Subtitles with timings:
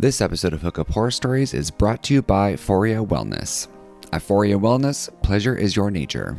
[0.00, 3.66] This episode of Hookup Horror Stories is brought to you by Foria Wellness.
[4.12, 6.38] At Foria Wellness, pleasure is your nature.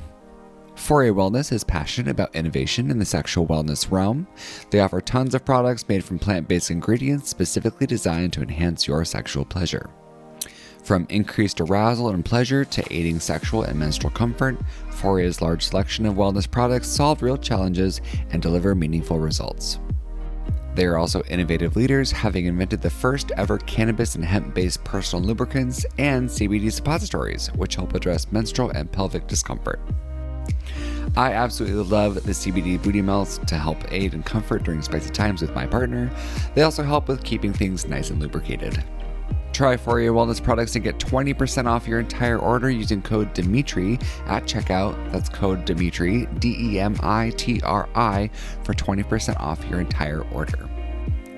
[0.76, 4.26] Foria Wellness is passionate about innovation in the sexual wellness realm.
[4.72, 9.04] They offer tons of products made from plant based ingredients specifically designed to enhance your
[9.04, 9.90] sexual pleasure.
[10.86, 14.58] From increased arousal and pleasure to aiding sexual and menstrual comfort,
[14.90, 18.00] Foria's large selection of wellness products solve real challenges
[18.30, 19.80] and deliver meaningful results.
[20.80, 25.26] They are also innovative leaders, having invented the first ever cannabis and hemp based personal
[25.26, 29.82] lubricants and CBD suppositories, which help address menstrual and pelvic discomfort.
[31.18, 35.42] I absolutely love the CBD booty melts to help aid in comfort during spicy times
[35.42, 36.10] with my partner.
[36.56, 38.82] They also help with keeping things nice and lubricated.
[39.60, 44.44] Try Foria Wellness products and get 20% off your entire order using code Demitri at
[44.44, 44.96] checkout.
[45.12, 48.30] That's code Demitri, D E M I T R I,
[48.64, 50.70] for 20% off your entire order.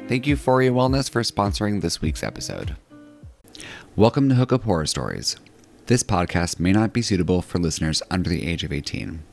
[0.07, 2.75] Thank you, Foria Wellness, for sponsoring this week's episode.
[3.95, 5.37] Welcome to Hookup Horror Stories.
[5.87, 9.23] This podcast may not be suitable for listeners under the age of 18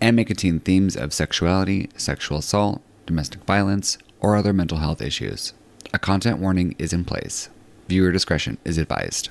[0.00, 5.52] and may contain themes of sexuality, sexual assault, domestic violence, or other mental health issues.
[5.92, 7.50] A content warning is in place.
[7.90, 9.30] Viewer discretion is advised.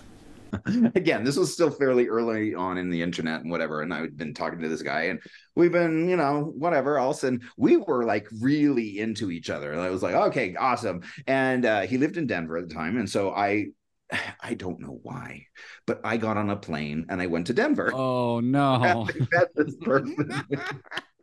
[0.93, 3.83] Again, this was still fairly early on in the internet and whatever.
[3.83, 5.21] And I've been talking to this guy and
[5.55, 6.99] we've been, you know, whatever.
[6.99, 9.71] All of a sudden, we were like really into each other.
[9.71, 11.03] And I was like, okay, awesome.
[11.25, 12.97] And uh, he lived in Denver at the time.
[12.97, 13.67] And so I,
[14.41, 15.45] I don't know why,
[15.85, 17.93] but I got on a plane and I went to Denver.
[17.93, 19.07] Oh, no.
[19.55, 20.33] this person.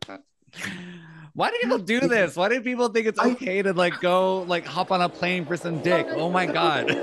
[1.37, 2.35] Why do people do this?
[2.35, 5.55] Why do people think it's okay to like go like hop on a plane for
[5.55, 6.07] some dick?
[6.09, 6.87] Oh my god.
[6.87, 6.97] but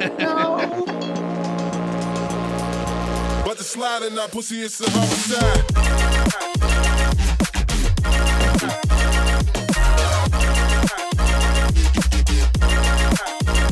[3.57, 5.65] the sliding that pussy is a homicide.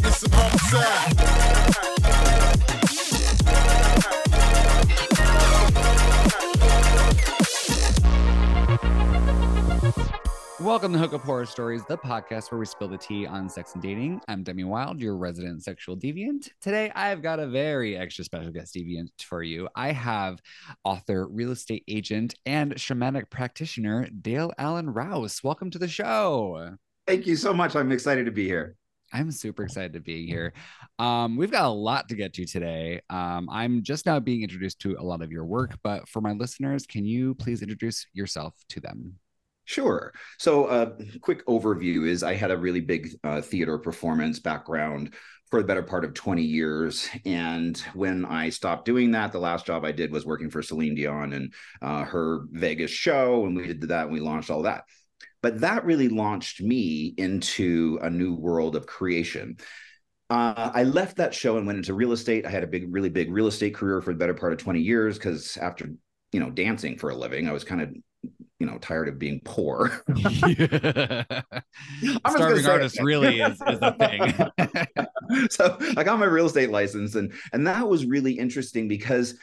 [0.06, 1.11] It's a homicide.
[10.62, 13.82] Welcome to Hookup Horror Stories, the podcast where we spill the tea on sex and
[13.82, 14.20] dating.
[14.28, 16.50] I'm Demitri Wylde, your resident sexual deviant.
[16.60, 19.68] Today, I've got a very extra special guest deviant for you.
[19.74, 20.40] I have
[20.84, 25.42] author, real estate agent, and shamanic practitioner Dale Allen Rowse.
[25.42, 26.76] Welcome to the show.
[27.08, 27.74] Thank you so much.
[27.74, 28.76] I'm excited to be here.
[29.12, 30.52] I'm super excited to be here.
[31.00, 33.00] Um, we've got a lot to get to today.
[33.10, 36.32] Um, I'm just now being introduced to a lot of your work, but for my
[36.32, 39.18] listeners, can you please introduce yourself to them?
[39.64, 40.12] Sure.
[40.38, 45.14] So, a uh, quick overview is I had a really big uh, theater performance background
[45.52, 47.10] for the better part of 20 years.
[47.26, 50.94] And when I stopped doing that, the last job I did was working for Celine
[50.94, 51.52] Dion and
[51.82, 53.44] uh, her Vegas show.
[53.44, 54.84] And we did that and we launched all that.
[55.42, 59.58] But that really launched me into a new world of creation.
[60.30, 62.46] Uh, I left that show and went into real estate.
[62.46, 64.80] I had a big, really big real estate career for the better part of 20
[64.80, 65.90] years because after
[66.32, 67.94] you know dancing for a living, I was kind of
[68.62, 69.88] you know tired of being poor.
[72.30, 75.48] Starving artist really is, is a thing.
[75.50, 79.34] so I got my real estate license, and and that was really interesting because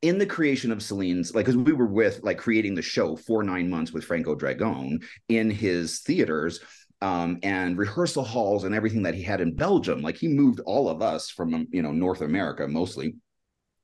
[0.00, 3.42] in the creation of Celine's, like, because we were with like creating the show for
[3.42, 6.60] nine months with Franco Dragone in his theaters.
[7.00, 10.02] Um, and rehearsal halls and everything that he had in Belgium.
[10.02, 13.16] Like he moved all of us from you know North America mostly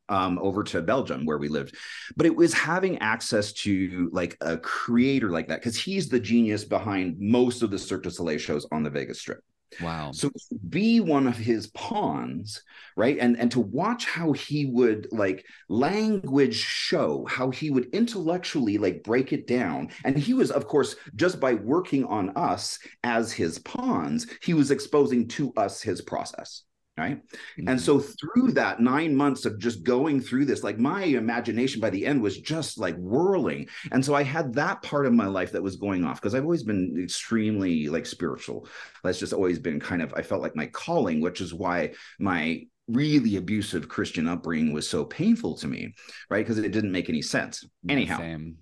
[0.08, 1.76] um, over to Belgium where we lived.
[2.16, 6.64] But it was having access to like a creator like that because he's the genius
[6.64, 9.42] behind most of the Cirque du Soleil shows on the Vegas Strip.
[9.82, 10.12] Wow.
[10.12, 10.30] So
[10.68, 12.62] be one of his pawns,
[12.96, 13.18] right?
[13.18, 19.02] And and to watch how he would like language show, how he would intellectually like
[19.02, 19.90] break it down.
[20.04, 24.70] And he was, of course, just by working on us as his pawns, he was
[24.70, 26.62] exposing to us his process
[26.98, 27.18] right?
[27.18, 27.68] Mm-hmm.
[27.68, 31.90] and so through that nine months of just going through this like my imagination by
[31.90, 33.68] the end was just like whirling.
[33.92, 36.44] And so i had that part of my life that was going off because i've
[36.44, 38.68] always been extremely like spiritual.
[39.04, 42.62] That's just always been kind of i felt like my calling which is why my
[42.88, 45.92] really abusive christian upbringing was so painful to me
[46.30, 46.44] right?
[46.44, 47.64] Because it didn't make any sense.
[47.88, 48.18] Anyhow.
[48.18, 48.56] Same.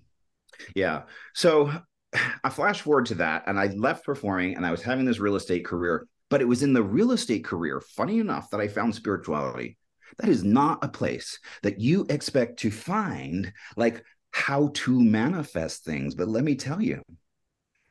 [0.75, 1.03] yeah.
[1.33, 1.71] So
[2.43, 5.35] I flash forward to that and I left performing and I was having this real
[5.35, 8.95] estate career but it was in the real estate career, funny enough, that I found
[8.95, 9.77] spirituality.
[10.19, 16.15] That is not a place that you expect to find like how to manifest things.
[16.15, 17.01] But let me tell you,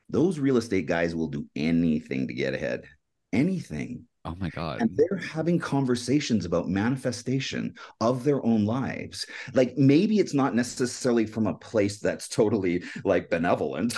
[0.08, 2.84] those real estate guys will do anything to get ahead.
[3.32, 4.05] Anything.
[4.26, 4.80] Oh my God.
[4.80, 9.24] And they're having conversations about manifestation of their own lives.
[9.54, 13.96] Like maybe it's not necessarily from a place that's totally like benevolent.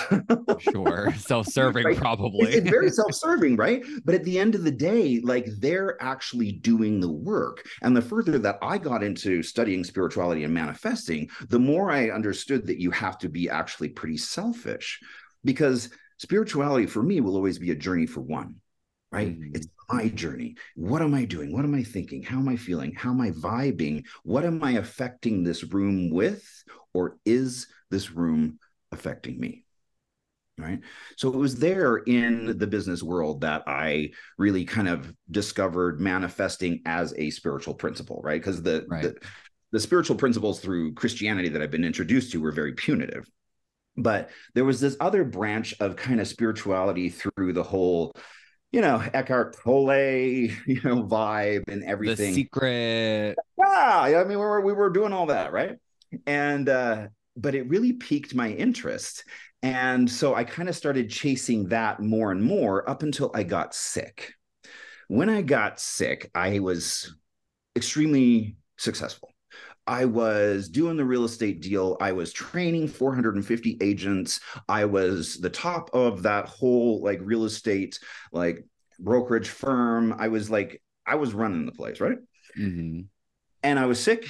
[0.59, 1.15] sure.
[1.17, 1.97] Self serving, right?
[1.97, 2.53] probably.
[2.53, 3.83] It's, very self serving, right?
[4.05, 7.67] But at the end of the day, like they're actually doing the work.
[7.81, 12.67] And the further that I got into studying spirituality and manifesting, the more I understood
[12.67, 15.01] that you have to be actually pretty selfish
[15.45, 15.89] because
[16.19, 18.57] spirituality for me will always be a journey for one
[19.11, 19.29] right?
[19.29, 19.57] Mm-hmm.
[19.57, 20.57] It's my journey.
[20.77, 21.53] What am I doing?
[21.53, 22.23] What am I thinking?
[22.23, 22.93] How am I feeling?
[22.95, 24.05] How am I vibing?
[24.23, 26.47] What am I affecting this room with?
[26.93, 28.59] Or is this room
[28.93, 29.65] affecting me?
[30.59, 30.81] Right.
[31.17, 36.83] So it was there in the business world that I really kind of discovered manifesting
[36.85, 38.41] as a spiritual principle, right?
[38.41, 39.03] Because the, right.
[39.05, 39.17] the
[39.71, 43.29] the spiritual principles through Christianity that I've been introduced to were very punitive.
[43.97, 48.13] But there was this other branch of kind of spirituality through the whole
[48.73, 49.91] you know, Eckhart Tolle,
[50.67, 52.35] you know, vibe and everything.
[52.35, 53.37] The secret.
[53.56, 55.76] Yeah, I mean, we were we were doing all that, right?
[56.26, 59.25] And uh, but it really piqued my interest.
[59.62, 63.75] And so I kind of started chasing that more and more up until I got
[63.75, 64.35] sick.
[65.09, 67.17] When I got sick, I was
[67.75, 69.31] extremely successful.
[69.88, 71.96] I was doing the real estate deal.
[71.99, 74.40] I was training 450 agents.
[74.69, 77.99] I was the top of that whole like real estate
[78.31, 78.64] like
[79.00, 80.14] brokerage firm.
[80.19, 82.19] I was like I was running the place, right?
[82.58, 83.00] Mm-hmm.
[83.62, 84.29] And I was sick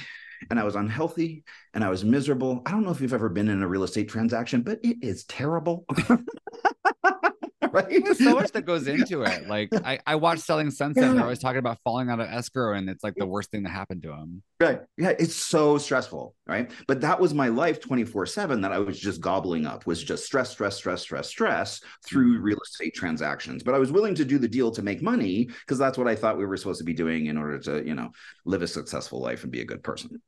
[0.49, 2.61] and I was unhealthy and I was miserable.
[2.65, 5.25] I don't know if you've ever been in a real estate transaction, but it is
[5.25, 5.85] terrible.
[7.73, 8.03] right?
[8.03, 9.47] There's so much that goes into it.
[9.47, 11.03] Like I, I watched Selling Sunset.
[11.03, 11.13] Yeah.
[11.13, 13.69] They're always talking about falling out of escrow, and it's like the worst thing that
[13.69, 14.43] happened to him.
[14.59, 14.81] Right.
[14.97, 15.13] Yeah.
[15.19, 16.35] It's so stressful.
[16.47, 16.71] Right.
[16.87, 20.25] But that was my life 24 seven that I was just gobbling up was just
[20.25, 22.43] stress, stress, stress, stress, stress through mm-hmm.
[22.43, 23.63] real estate transactions.
[23.63, 26.15] But I was willing to do the deal to make money because that's what I
[26.15, 28.09] thought we were supposed to be doing in order to, you know,
[28.45, 30.21] live a successful life and be a good person.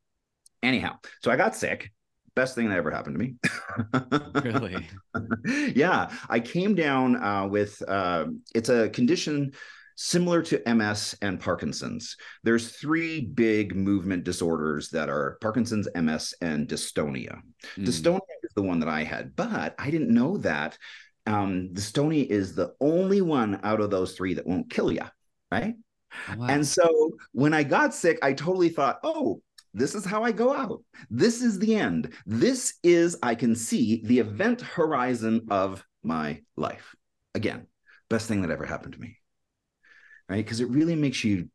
[0.62, 1.90] Anyhow, so I got sick
[2.34, 3.34] best thing that ever happened to me.
[4.42, 4.86] really?
[5.74, 6.10] yeah.
[6.28, 9.52] I came down uh, with uh, it's a condition
[9.96, 12.16] similar to MS and Parkinson's.
[12.42, 17.40] There's three big movement disorders that are Parkinson's, MS, and dystonia.
[17.76, 17.86] Mm.
[17.86, 20.78] Dystonia is the one that I had, but I didn't know that
[21.26, 25.04] um, dystonia is the only one out of those three that won't kill you,
[25.50, 25.74] right?
[26.36, 26.46] Wow.
[26.48, 29.40] And so when I got sick, I totally thought, oh,
[29.74, 30.82] this is how I go out.
[31.10, 32.12] This is the end.
[32.26, 36.94] This is, I can see the event horizon of my life.
[37.34, 37.66] Again,
[38.10, 39.16] best thing that ever happened to me.
[40.28, 40.44] Right.
[40.44, 41.48] Because it really makes you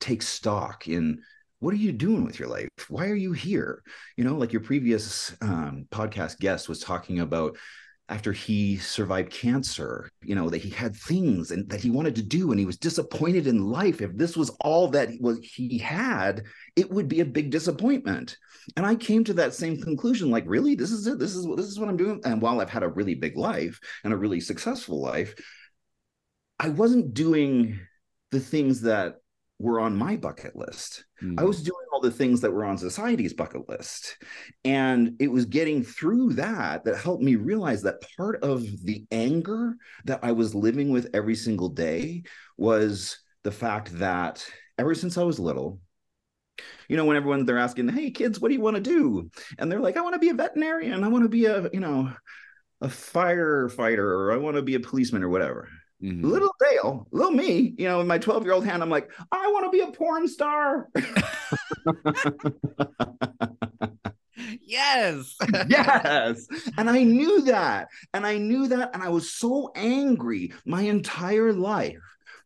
[0.00, 1.22] take stock in
[1.58, 2.68] what are you doing with your life?
[2.88, 3.82] Why are you here?
[4.16, 7.56] You know, like your previous um, podcast guest was talking about
[8.08, 12.22] after he survived cancer, you know, that he had things and that he wanted to
[12.22, 14.00] do and he was disappointed in life.
[14.00, 16.44] If this was all that was he had,
[16.76, 18.36] it would be a big disappointment.
[18.76, 21.18] And I came to that same conclusion like, really, this is it.
[21.18, 22.20] This is what this is what I'm doing.
[22.24, 25.34] And while I've had a really big life and a really successful life,
[26.60, 27.80] I wasn't doing
[28.30, 29.16] the things that
[29.58, 31.04] were on my bucket list.
[31.22, 31.40] Mm.
[31.40, 34.18] I was doing all the things that were on society's bucket list.
[34.64, 39.76] And it was getting through that that helped me realize that part of the anger
[40.04, 42.24] that I was living with every single day
[42.58, 44.46] was the fact that
[44.78, 45.80] ever since I was little,
[46.88, 49.70] you know, when everyone they're asking, "Hey kids, what do you want to do?" and
[49.70, 51.04] they're like, "I want to be a veterinarian.
[51.04, 52.12] I want to be a, you know,
[52.80, 55.68] a firefighter, or I want to be a policeman, or whatever."
[56.02, 56.28] Mm-hmm.
[56.28, 59.46] Little Dale, little me, you know, in my 12 year old hand, I'm like, I
[59.48, 60.88] want to be a porn star.
[64.60, 65.36] yes.
[65.68, 66.46] yes.
[66.76, 67.88] And I knew that.
[68.12, 68.90] And I knew that.
[68.94, 71.96] And I was so angry my entire life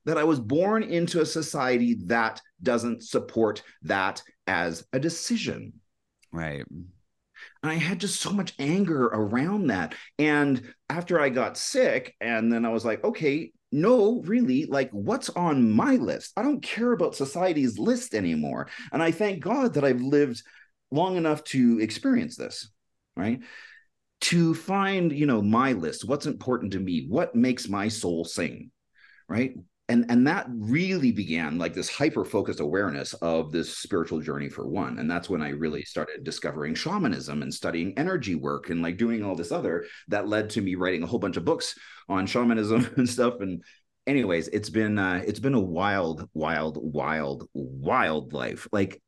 [0.04, 5.74] that I was born into a society that doesn't support that as a decision.
[6.32, 6.64] Right.
[7.62, 9.94] And I had just so much anger around that.
[10.18, 15.30] And after I got sick, and then I was like, okay, no, really, like what's
[15.30, 16.32] on my list?
[16.36, 18.68] I don't care about society's list anymore.
[18.92, 20.42] And I thank God that I've lived
[20.90, 22.70] long enough to experience this,
[23.16, 23.40] right?
[24.22, 28.70] To find, you know, my list, what's important to me, what makes my soul sing,
[29.28, 29.54] right?
[29.90, 34.66] And and that really began like this hyper focused awareness of this spiritual journey for
[34.66, 38.96] one and that's when i really started discovering shamanism and studying energy work and like
[38.96, 41.74] doing all this other that led to me writing a whole bunch of books
[42.08, 43.62] on shamanism and stuff and
[44.06, 48.66] anyways it's been uh it's been a wild wild wild wild life.
[48.72, 49.02] Like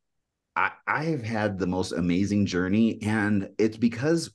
[0.56, 4.34] i i have had the most amazing journey and it's because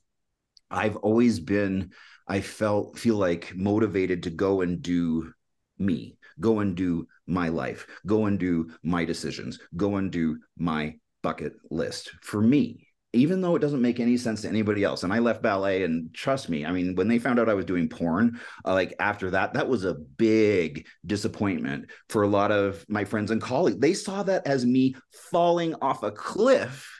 [0.70, 1.92] i've always been
[2.26, 5.32] i felt feel like motivated to go and do
[5.78, 10.94] me go and do my life, go and do my decisions, go and do my
[11.22, 12.12] bucket list.
[12.22, 15.42] For me, even though it doesn't make any sense to anybody else and i left
[15.42, 18.74] ballet and trust me i mean when they found out i was doing porn uh,
[18.74, 23.40] like after that that was a big disappointment for a lot of my friends and
[23.40, 24.94] colleagues they saw that as me
[25.30, 26.90] falling off a cliff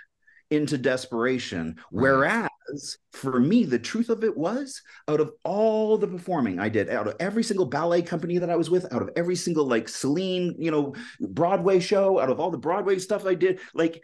[0.50, 2.47] into desperation right.
[2.68, 6.88] Whereas for me the truth of it was out of all the performing i did
[6.88, 9.88] out of every single ballet company that i was with out of every single like
[9.88, 14.02] celine you know broadway show out of all the broadway stuff i did like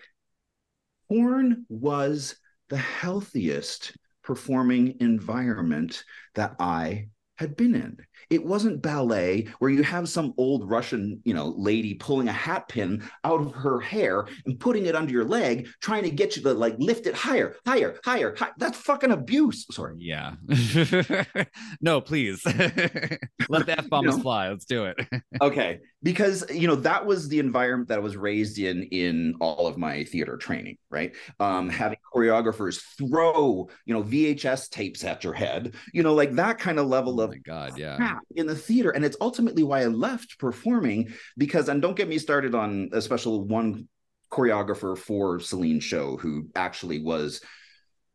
[1.08, 2.36] porn was
[2.68, 6.02] the healthiest performing environment
[6.34, 7.98] that I had been in.
[8.30, 12.68] It wasn't ballet where you have some old Russian, you know, lady pulling a hat
[12.68, 16.42] pin out of her hair and putting it under your leg, trying to get you
[16.42, 18.34] to like lift it higher, higher, higher.
[18.34, 18.52] higher.
[18.58, 19.66] That's fucking abuse.
[19.70, 19.96] Sorry.
[19.98, 20.34] Yeah.
[21.80, 22.44] no, please.
[23.48, 24.18] Let that bomb you know?
[24.18, 24.48] fly.
[24.48, 24.96] Let's do it.
[25.40, 25.80] okay.
[26.02, 29.78] Because you know, that was the environment that I was raised in in all of
[29.78, 31.14] my theater training, right?
[31.40, 36.58] Um, having choreographers throw, you know, VHS tapes at your head, you know, like that
[36.58, 38.13] kind of level oh of God, yeah.
[38.34, 38.90] In the theater.
[38.90, 43.00] And it's ultimately why I left performing because, and don't get me started on a
[43.00, 43.88] special one
[44.30, 47.40] choreographer for Celine show who actually was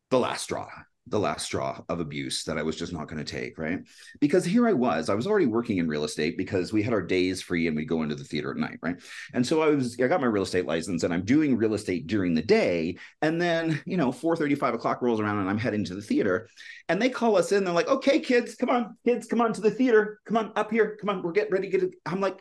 [0.10, 0.68] the last straw
[1.10, 3.80] the last straw of abuse that I was just not going to take, right?
[4.20, 7.02] Because here I was, I was already working in real estate because we had our
[7.02, 9.02] days free and we would go into the theater at night, right?
[9.34, 12.08] And so I was, I got my real estate license and I'm doing real estate
[12.08, 12.98] during the day.
[13.22, 16.48] And then, you know, 4 35 o'clock rolls around and I'm heading to the theater.
[16.88, 17.64] And they call us in.
[17.64, 20.20] They're like, okay, kids, come on, kids, come on to the theater.
[20.26, 20.98] Come on up here.
[21.00, 21.96] Come on, we're getting ready to get it.
[22.06, 22.40] I'm like,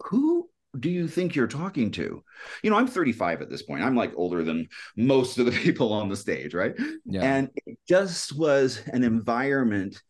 [0.00, 0.48] who
[0.80, 2.22] do you think you're talking to?
[2.62, 3.82] You know, I'm 35 at this point.
[3.82, 6.74] I'm like older than most of the people on the stage, right?
[7.04, 7.22] Yeah.
[7.22, 10.00] And it just was an environment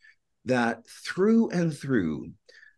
[0.45, 2.31] that through and through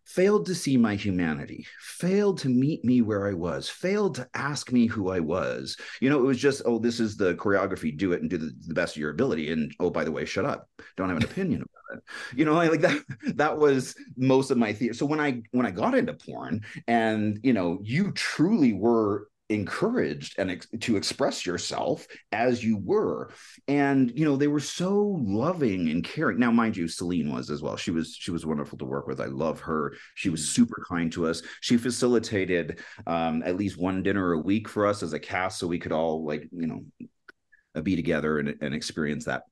[0.09, 4.73] failed to see my humanity, failed to meet me where I was, failed to ask
[4.73, 5.77] me who I was.
[6.01, 8.51] You know, it was just, oh, this is the choreography, do it and do the,
[8.67, 9.53] the best of your ability.
[9.53, 10.67] And oh, by the way, shut up.
[10.97, 12.39] Don't have an opinion about it.
[12.39, 13.03] You know, like that,
[13.35, 14.95] that was most of my theater.
[14.95, 20.39] So when I when I got into porn and you know, you truly were encouraged
[20.39, 23.31] and ex- to express yourself as you were.
[23.67, 26.39] And you know they were so loving and caring.
[26.39, 27.77] Now mind you celine was as well.
[27.77, 29.21] She was she was wonderful to work with.
[29.21, 29.95] I love her.
[30.15, 30.47] She was mm.
[30.47, 31.43] super kind to us.
[31.61, 35.67] She facilitated um, at least one dinner a week for us as a cast so
[35.67, 39.45] we could all like you know be together and, and experience that.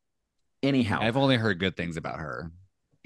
[0.62, 0.98] Anyhow.
[1.00, 2.50] I've only heard good things about her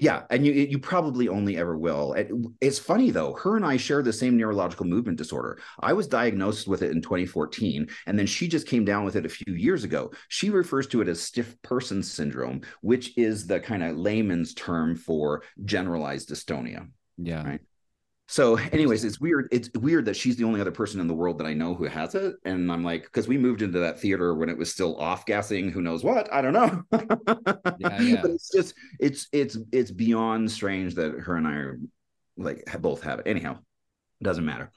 [0.01, 2.15] yeah, and you you probably only ever will.
[2.59, 3.33] It's funny though.
[3.33, 5.59] Her and I share the same neurological movement disorder.
[5.79, 9.27] I was diagnosed with it in 2014, and then she just came down with it
[9.27, 10.09] a few years ago.
[10.27, 14.95] She refers to it as stiff person syndrome, which is the kind of layman's term
[14.95, 16.89] for generalized dystonia.
[17.19, 17.43] Yeah.
[17.43, 17.61] Right.
[18.31, 19.49] So, anyways, it's weird.
[19.51, 21.83] It's weird that she's the only other person in the world that I know who
[21.83, 22.35] has it.
[22.45, 25.69] And I'm like, because we moved into that theater when it was still off gassing,
[25.69, 26.31] who knows what?
[26.31, 26.81] I don't know.
[27.77, 28.21] yeah, yeah.
[28.21, 31.79] But it's just, it's, it's, it's beyond strange that her and I are
[32.37, 33.27] like both have it.
[33.27, 33.57] Anyhow,
[34.21, 34.71] doesn't matter.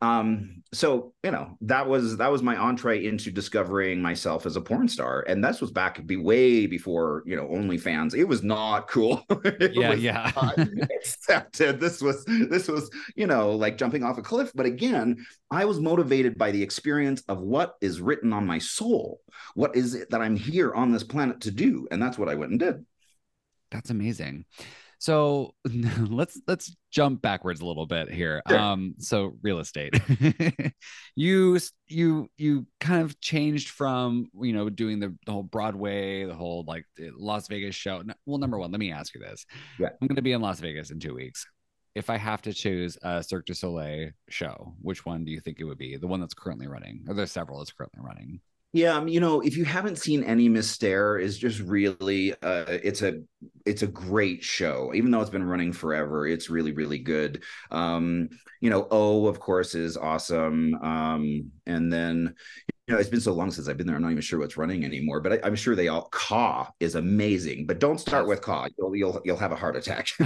[0.00, 4.60] Um so you know that was that was my entree into discovering myself as a
[4.60, 5.24] porn star.
[5.28, 8.14] And this was back be way before you know onlyfans.
[8.14, 9.24] It was not cool.
[9.74, 10.32] Yeah yeah.
[10.96, 11.80] accepted.
[11.80, 14.52] This was this was you know like jumping off a cliff.
[14.54, 19.20] But again i was motivated by the experience of what is written on my soul.
[19.54, 21.86] What is it that i'm here on this planet to do?
[21.90, 22.84] And that's what i went and did.
[23.70, 24.44] That's amazing
[25.04, 25.54] so
[26.08, 28.40] let's let's jump backwards a little bit here.
[28.48, 28.58] Sure.
[28.58, 29.92] Um, so real estate,
[31.14, 31.58] you
[31.88, 36.64] you you kind of changed from you know doing the, the whole Broadway, the whole
[36.66, 38.02] like Las Vegas show.
[38.24, 39.44] Well, number one, let me ask you this:
[39.78, 39.90] yeah.
[40.00, 41.46] I'm going to be in Las Vegas in two weeks.
[41.94, 45.60] If I have to choose a Cirque du Soleil show, which one do you think
[45.60, 45.98] it would be?
[45.98, 48.40] The one that's currently running, or there's several that's currently running.
[48.74, 53.02] Yeah, um, you know, if you haven't seen any Mystère, is just really uh, it's
[53.02, 53.20] a
[53.64, 54.90] it's a great show.
[54.92, 57.44] Even though it's been running forever, it's really really good.
[57.70, 60.74] Um, you know, O of course is awesome.
[60.82, 62.34] Um, and then
[62.88, 63.94] you know, it's been so long since I've been there.
[63.94, 65.20] I'm not even sure what's running anymore.
[65.20, 66.08] But I, am sure they all.
[66.10, 68.66] Ka is amazing, but don't start with Ka.
[68.76, 70.08] You'll you'll you'll have a heart attack.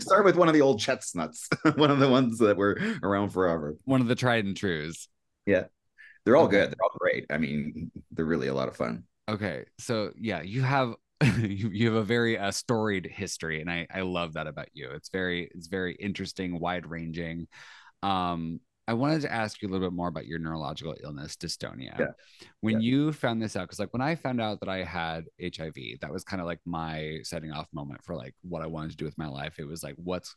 [0.00, 3.76] start with one of the old chestnuts, one of the ones that were around forever.
[3.86, 5.08] One of the tried and trues.
[5.46, 5.68] Yeah
[6.26, 6.70] they're all good.
[6.70, 7.24] They're all great.
[7.30, 9.04] I mean, they're really a lot of fun.
[9.28, 10.94] Okay, so yeah, you have
[11.38, 14.90] you, you have a very uh, storied history, and I I love that about you.
[14.90, 17.46] It's very it's very interesting, wide ranging.
[18.02, 21.98] Um, I wanted to ask you a little bit more about your neurological illness, dystonia.
[21.98, 22.06] Yeah.
[22.60, 22.90] When yeah.
[22.90, 26.12] you found this out, because like when I found out that I had HIV, that
[26.12, 29.04] was kind of like my setting off moment for like what I wanted to do
[29.04, 29.58] with my life.
[29.58, 30.36] It was like, what's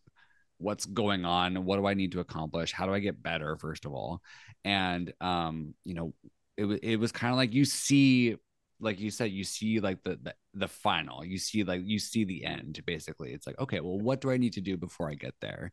[0.60, 1.66] what's going on?
[1.66, 2.72] What do i need to accomplish?
[2.72, 4.22] How do i get better first of all?
[4.64, 6.14] And um you know
[6.58, 8.36] it, it was kind of like you see
[8.82, 11.26] like you said you see like the, the the final.
[11.26, 13.34] You see like you see the end basically.
[13.34, 15.72] It's like okay well what do i need to do before i get there?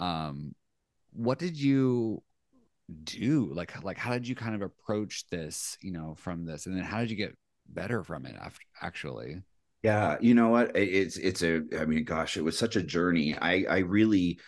[0.00, 0.54] Um
[1.12, 2.22] what did you
[3.04, 3.50] do?
[3.52, 6.66] Like like how did you kind of approach this you know from this?
[6.66, 7.36] And then how did you get
[7.68, 9.42] better from it after actually
[9.86, 10.76] yeah you know what?
[10.76, 13.36] It's it's a i mean gosh it was such a journey.
[13.38, 14.40] I i really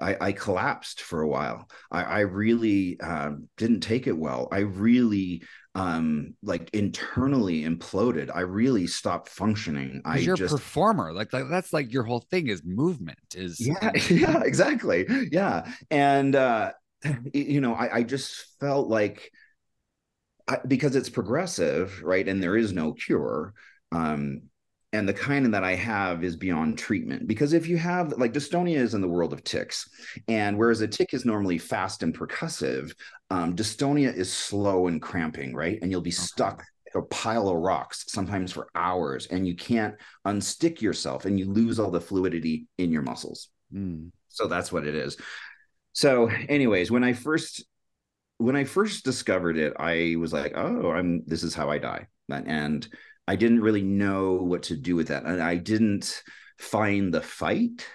[0.00, 1.68] I, I collapsed for a while.
[1.92, 4.48] I, I really um, didn't take it well.
[4.50, 5.44] I really
[5.74, 8.30] um like internally imploded.
[8.34, 10.02] I really stopped functioning.
[10.04, 13.58] I you're just a performer like, like that's like your whole thing is movement is
[13.58, 15.06] yeah yeah exactly.
[15.30, 16.72] Yeah and uh
[17.32, 19.30] you know i i just felt like
[20.46, 23.54] I, because it's progressive right and there is no cure
[23.92, 24.42] um
[24.92, 27.26] and the kind that I have is beyond treatment.
[27.26, 29.88] Because if you have like dystonia is in the world of tics,
[30.28, 32.94] and whereas a tick is normally fast and percussive,
[33.30, 35.78] um, dystonia is slow and cramping, right?
[35.80, 36.16] And you'll be okay.
[36.16, 39.94] stuck a pile of rocks sometimes for hours, and you can't
[40.26, 43.48] unstick yourself, and you lose all the fluidity in your muscles.
[43.72, 44.10] Mm.
[44.28, 45.16] So that's what it is.
[45.94, 47.64] So, anyways, when I first
[48.38, 52.08] when I first discovered it, I was like, "Oh, I'm this is how I die,"
[52.28, 52.86] and
[53.32, 55.24] I didn't really know what to do with that.
[55.24, 56.22] And I didn't
[56.58, 57.86] find the fight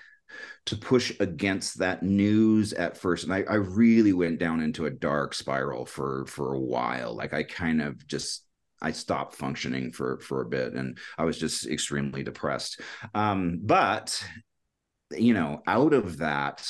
[0.65, 3.23] to push against that news at first.
[3.23, 7.15] And I, I really went down into a dark spiral for for a while.
[7.15, 8.47] Like I kind of just
[8.81, 12.81] I stopped functioning for for a bit and I was just extremely depressed.
[13.13, 14.19] Um, but
[15.11, 16.67] you know, out of that,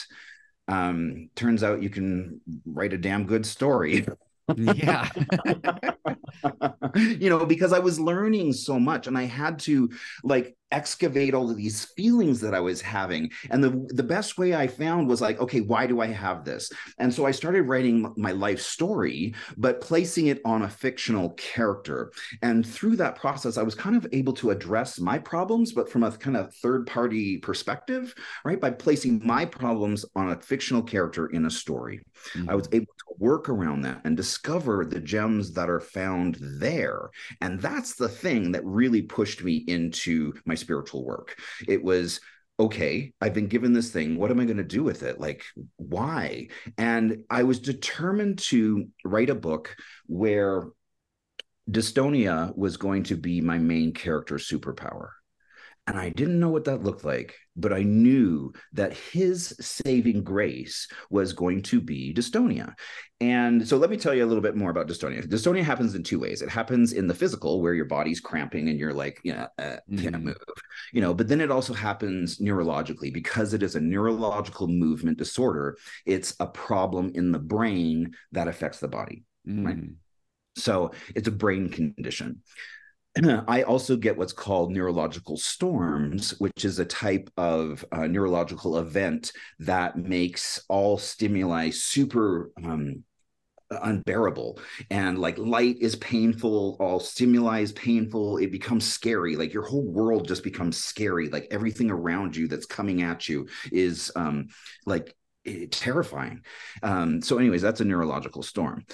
[0.68, 4.06] um, turns out you can write a damn good story.
[4.56, 5.10] yeah.
[6.96, 9.90] you know, because I was learning so much and I had to
[10.24, 13.32] like excavate all of these feelings that I was having.
[13.50, 16.72] And the the best way I found was like, okay, why do I have this?
[16.98, 22.12] And so I started writing my life story, but placing it on a fictional character.
[22.42, 26.04] And through that process, I was kind of able to address my problems, but from
[26.04, 28.60] a kind of third party perspective, right?
[28.60, 32.02] By placing my problems on a fictional character in a story.
[32.34, 32.50] Mm-hmm.
[32.50, 37.10] I was able to work around that and discover the gems that are found there.
[37.42, 41.40] And that's the thing that really pushed me into my spiritual work.
[41.68, 42.20] It was
[42.60, 44.18] okay, I've been given this thing.
[44.18, 45.20] What am I going to do with it?
[45.20, 45.44] Like,
[45.76, 46.48] why?
[46.78, 49.76] And I was determined to write a book
[50.08, 50.70] where
[51.70, 55.10] dystonia was going to be my main character superpower.
[55.88, 60.86] And I didn't know what that looked like, but I knew that his saving grace
[61.10, 62.74] was going to be dystonia.
[63.22, 65.26] And so let me tell you a little bit more about dystonia.
[65.26, 66.42] Dystonia happens in two ways.
[66.42, 69.98] It happens in the physical, where your body's cramping and you're like, yeah, uh, mm-hmm.
[69.98, 70.38] can't move,
[70.92, 71.14] you know.
[71.14, 75.78] But then it also happens neurologically because it is a neurological movement disorder.
[76.06, 79.66] It's a problem in the brain that affects the body, mm.
[79.66, 79.78] right?
[80.58, 82.42] So it's a brain condition.
[83.48, 89.32] I also get what's called neurological storms, which is a type of uh, neurological event
[89.60, 93.04] that makes all stimuli super um,
[93.70, 94.60] unbearable.
[94.90, 99.36] And like light is painful all stimuli is painful it becomes scary.
[99.36, 101.30] Like your whole world just becomes scary.
[101.30, 104.48] Like everything around you that's coming at you is um
[104.86, 106.44] like eh, terrifying.
[106.82, 108.86] Um so anyways that's a neurological storm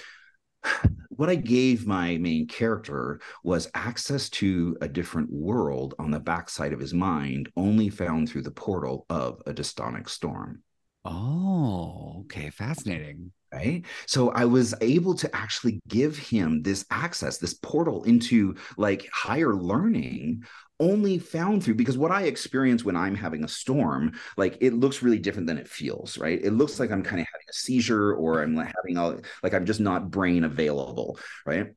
[1.10, 6.74] what I gave my main character was access to a different world on the backside
[6.74, 10.64] of his mind, only found through the portal of a dystonic storm.
[11.06, 12.50] Oh, okay.
[12.50, 13.32] Fascinating.
[13.54, 13.86] Right.
[14.08, 19.54] So I was able to actually give him this access, this portal into like higher
[19.54, 20.44] learning
[20.84, 25.02] only found through because what I experience when I'm having a storm, like it looks
[25.02, 26.40] really different than it feels, right?
[26.44, 29.66] It looks like I'm kind of having a seizure or I'm having a, like I'm
[29.66, 31.68] just not brain available, right?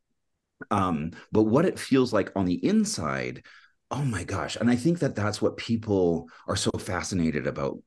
[0.71, 3.45] Um, but what it feels like on the inside,
[3.91, 4.57] oh my gosh.
[4.57, 7.79] And I think that that's what people are so fascinated about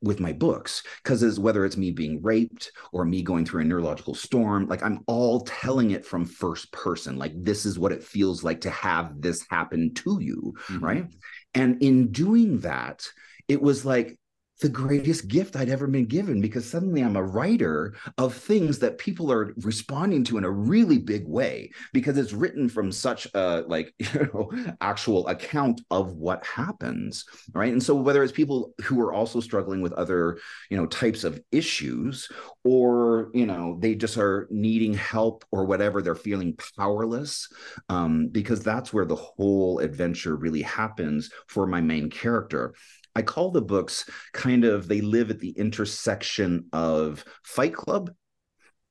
[0.00, 4.14] with my books because whether it's me being raped or me going through a neurological
[4.14, 8.44] storm like i'm all telling it from first person like this is what it feels
[8.44, 10.84] like to have this happen to you mm-hmm.
[10.84, 11.06] right
[11.54, 13.04] and in doing that
[13.48, 14.16] it was like
[14.60, 18.98] the greatest gift I'd ever been given because suddenly I'm a writer of things that
[18.98, 23.64] people are responding to in a really big way because it's written from such a
[23.66, 27.72] like you know actual account of what happens right?
[27.72, 30.38] And so whether it's people who are also struggling with other
[30.70, 32.28] you know types of issues
[32.64, 37.48] or you know they just are needing help or whatever they're feeling powerless
[37.88, 42.74] um, because that's where the whole adventure really happens for my main character
[43.18, 48.12] I call the books kind of they live at the intersection of Fight Club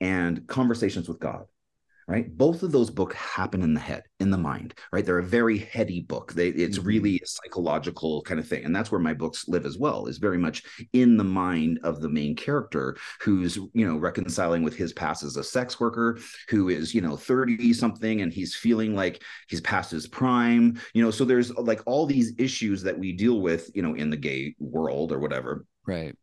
[0.01, 1.45] and Conversations with God
[2.07, 2.35] right?
[2.37, 5.05] Both of those books happen in the head in the mind right?
[5.05, 6.33] They're a very heady book.
[6.33, 6.87] They, it's mm-hmm.
[6.87, 10.17] really a psychological kind of thing and that's where my books live as well is
[10.17, 14.93] very much in the mind of the main character who's you know reconciling with his
[14.93, 19.21] past as a sex worker who is you know 30 something and he's feeling like
[19.47, 21.11] he's past his prime you know?
[21.11, 24.55] So there's like all these issues that we deal with you know in the gay
[24.59, 25.65] world or whatever.
[25.85, 26.15] Right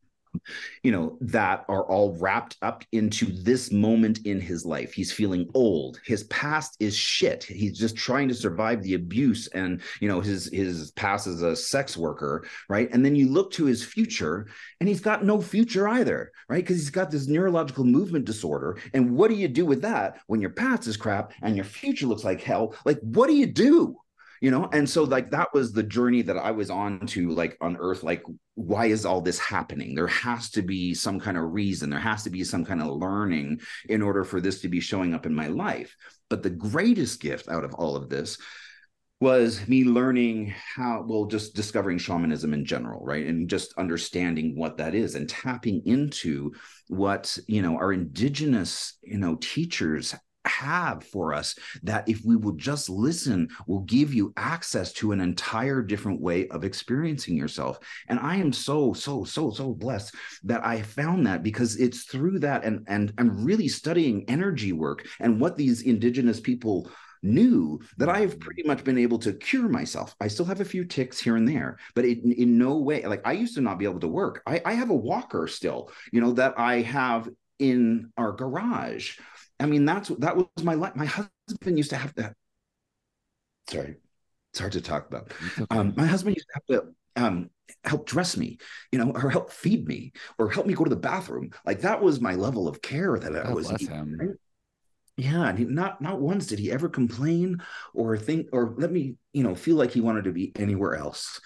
[0.82, 4.92] you know, that are all wrapped up into this moment in his life.
[4.92, 6.00] He's feeling old.
[6.04, 7.44] His past is shit.
[7.44, 11.56] He's just trying to survive the abuse and, you know, his his past as a
[11.56, 12.88] sex worker, right?
[12.92, 14.46] And then you look to his future
[14.80, 16.62] and he's got no future either, right?
[16.62, 18.78] Because he's got this neurological movement disorder.
[18.92, 22.06] And what do you do with that when your past is crap and your future
[22.06, 22.74] looks like hell?
[22.84, 23.96] Like, what do you do?
[24.44, 24.68] You know?
[24.72, 28.22] And so like that was the journey that i was on to like unearth like
[28.56, 29.94] why is all this happening?
[29.94, 31.88] There has to be some kind of reason.
[31.88, 35.14] There has to be some kind of learning in order for this to be showing
[35.14, 35.96] up in my life.
[36.28, 38.38] But the greatest gift out of all of this
[39.18, 43.26] was me learning how well just discovering shamanism in general right?
[43.26, 46.52] And just understanding what that is and tapping into
[46.88, 50.14] what you know our indigenous you know teachers
[50.46, 55.20] have for us that if we will just listen will give you access to an
[55.20, 57.78] entire different way of experiencing yourself
[58.08, 62.38] and i am so so so so blessed that i found that because it's through
[62.38, 66.88] that and and i'm really studying energy work and what these indigenous people
[67.24, 68.38] knew that I have mm-hmm.
[68.40, 70.14] pretty much been able to cure myself.
[70.20, 73.22] I still have a few ticks here and there, but it, in no way, like
[73.26, 74.42] I used to not be able to work.
[74.46, 77.28] I, I have a walker still, you know, that I have
[77.58, 79.18] in our garage
[79.60, 80.96] I mean, that's that was my life.
[80.96, 82.34] My husband used to have that.
[83.68, 83.96] Sorry,
[84.52, 85.32] it's hard to talk about.
[85.58, 85.66] Okay.
[85.70, 87.50] Um, my husband used to have to um,
[87.84, 88.58] help dress me,
[88.92, 91.50] you know, or help feed me, or help me go to the bathroom.
[91.64, 93.68] Like that was my level of care that God I was.
[93.68, 94.16] Bless Him.
[94.18, 94.30] Right?
[95.16, 97.62] Yeah, and he, not not once did he ever complain
[97.94, 101.40] or think or let me, you know, feel like he wanted to be anywhere else.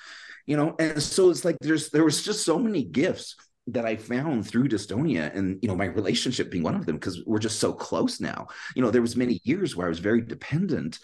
[0.47, 3.37] You know, and so it's like there's there was just so many gifts
[3.69, 7.23] that I found through Dystonia and you know my relationship being one of them because
[7.27, 8.49] we're just so close now.
[8.75, 10.99] You know, there was many years where I was very dependent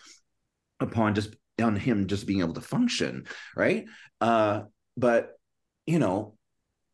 [0.80, 3.86] upon just on him just being able to function, right?
[4.20, 4.62] Uh,
[4.96, 5.38] but
[5.86, 6.36] you know,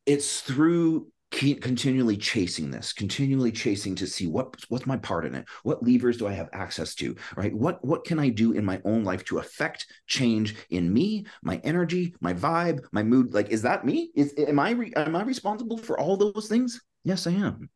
[0.07, 5.35] it's through keep continually chasing this continually chasing to see what what's my part in
[5.35, 5.47] it?
[5.63, 7.55] What levers do i have access to right?
[7.55, 11.57] What what can i do in my own life to affect change in me my
[11.65, 13.33] energy my vibe my mood?
[13.33, 14.11] Like is that me?
[14.15, 16.79] Is am i re, am i responsible for all those things?
[17.05, 17.71] Yes i am.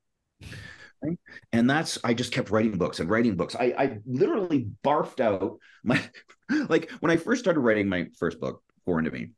[1.51, 3.57] And that's i just kept writing books and writing books.
[3.57, 6.03] I i literally barfed out my
[6.69, 9.29] like when i first started writing my first book foreign to me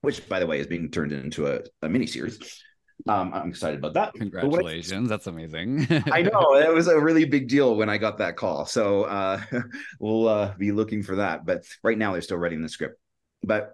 [0.00, 2.64] which by the way is being turned into a, a mini series
[3.08, 4.14] um, I'm excited about that.
[4.14, 5.08] Congratulations.
[5.08, 5.86] That's amazing.
[6.12, 8.66] I know it was a really big deal when I got that call.
[8.66, 9.40] So uh,
[10.00, 11.44] we'll uh, be looking for that.
[11.44, 13.00] But right now they're still writing the script.
[13.42, 13.72] But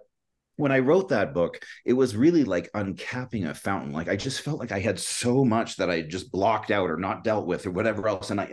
[0.57, 3.91] when I wrote that book, it was really like uncapping a fountain.
[3.91, 6.97] Like I just felt like I had so much that I just blocked out or
[6.97, 8.31] not dealt with or whatever else.
[8.31, 8.43] And I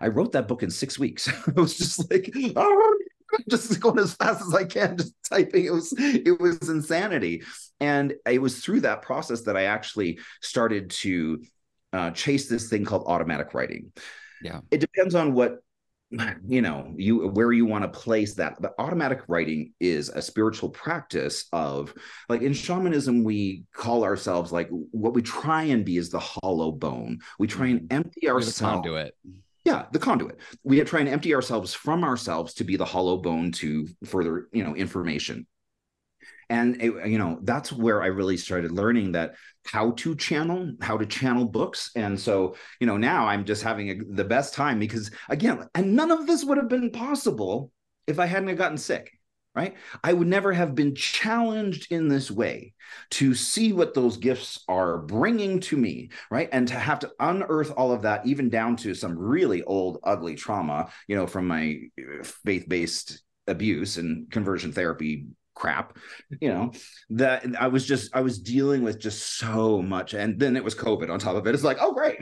[0.00, 1.28] I, I wrote that book in six weeks.
[1.46, 2.98] I was just like, oh,
[3.50, 5.64] just going as fast as I can, just typing.
[5.64, 7.42] It was it was insanity,
[7.80, 11.42] and it was through that process that I actually started to
[11.92, 13.92] uh, chase this thing called automatic writing.
[14.42, 15.58] Yeah, it depends on what
[16.46, 20.68] you know you where you want to place that but automatic writing is a spiritual
[20.68, 21.94] practice of
[22.28, 26.70] like in shamanism we call ourselves like what we try and be is the hollow
[26.70, 27.96] bone we try and mm-hmm.
[27.96, 29.14] empty ourselves it
[29.64, 30.38] yeah the conduit.
[30.64, 34.64] We trying to empty ourselves from ourselves to be the hollow bone to further you
[34.64, 35.46] know information.
[36.48, 40.98] And it, you know that's where i really started learning that how to channel how
[40.98, 41.90] to channel books.
[41.96, 45.94] And so you know now i'm just having a, the best time because again and
[45.94, 47.70] none of this would have been possible
[48.06, 49.12] if i hadn't gotten sick
[49.54, 49.74] right?
[50.02, 52.72] I would never have been challenged in this way
[53.10, 56.48] to see what those gifts are bringing to me, right?
[56.52, 60.36] And to have to unearth all of that, even down to some really old, ugly
[60.36, 65.98] trauma, you know, from my uh, faith based abuse and conversion therapy crap
[66.40, 66.72] you know
[67.10, 70.74] that i was just i was dealing with just so much and then it was
[70.74, 72.18] covid on top of it it's like oh great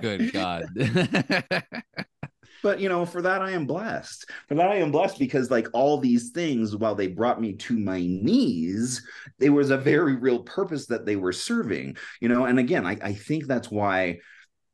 [0.00, 0.66] good god
[2.62, 4.30] but you know for that i am blessed.
[4.48, 7.78] For that i am blessed because like all these things while they brought me to
[7.78, 9.06] my knees
[9.38, 12.44] there was a very real purpose that they were serving you know?
[12.44, 14.18] And again i, I think that's why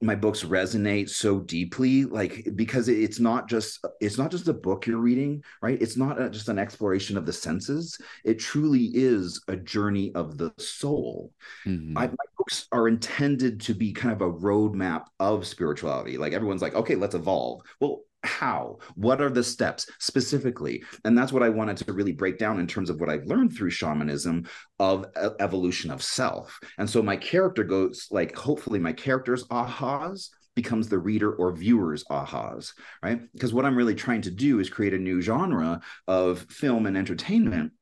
[0.05, 4.87] my books resonate so deeply like because it's not just it's not just a book
[4.87, 5.81] you're reading right?
[5.81, 7.99] It's not a, just an exploration of the senses.
[8.25, 11.33] It truly is a journey of the soul.
[11.67, 11.97] Mm-hmm.
[11.97, 16.19] I, my books are intended to be kind of a roadmap of spirituality.
[16.19, 17.62] Like everyone's like okay let's evolve.
[17.81, 20.83] Well how what are the steps specifically?
[21.05, 23.53] And that's what i wanted to really break down in terms of what i've learned
[23.53, 24.47] through shamanism
[24.79, 25.07] of
[25.41, 26.59] evolution of self.
[26.79, 32.05] And so my character goes like hopefully my character's ahas becomes the reader or viewer's
[32.05, 33.21] ahas right?
[33.33, 36.97] Because what i'm really trying to do is create a new genre of film and
[36.97, 37.73] entertainment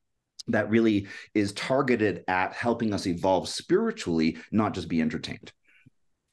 [0.48, 5.52] that really is targeted at helping us evolve spiritually not just be entertained.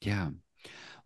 [0.00, 0.30] Yeah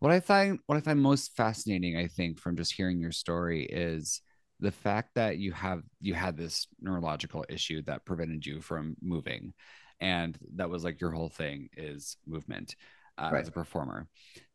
[0.04, 3.64] what I find what I find most fascinating, I think, from just hearing your story
[3.64, 4.20] is
[4.60, 9.54] the fact that you have you had this neurological issue that prevented you from moving,
[10.00, 12.76] and that was like your whole thing is movement
[13.16, 13.40] uh, right.
[13.40, 14.06] as a performer.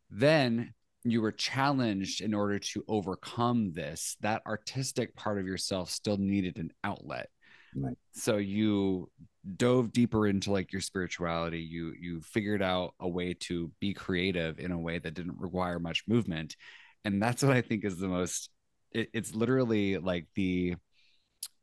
[0.08, 4.16] Then you were challenged in order to overcome this.
[4.20, 7.28] That artistic part of yourself still needed an outlet.
[7.74, 7.96] Right.
[8.12, 9.10] So you
[9.56, 14.58] dove deeper into like your spirituality you you figured out a way to be creative
[14.58, 16.56] in a way that didn't require much movement.
[17.04, 18.50] And that's what i think is the most
[18.92, 20.76] it, it's literally like the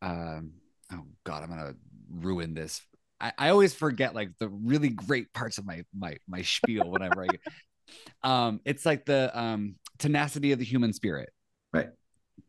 [0.02, 0.54] um
[0.92, 1.76] oh god i'm gonna
[2.12, 2.82] ruin this.
[3.20, 7.26] I, I always forget like the really great parts of my my my spiel whenever
[7.26, 7.28] i
[8.24, 11.30] um it's like the um tenacity of the human spirit.
[11.74, 11.90] Right.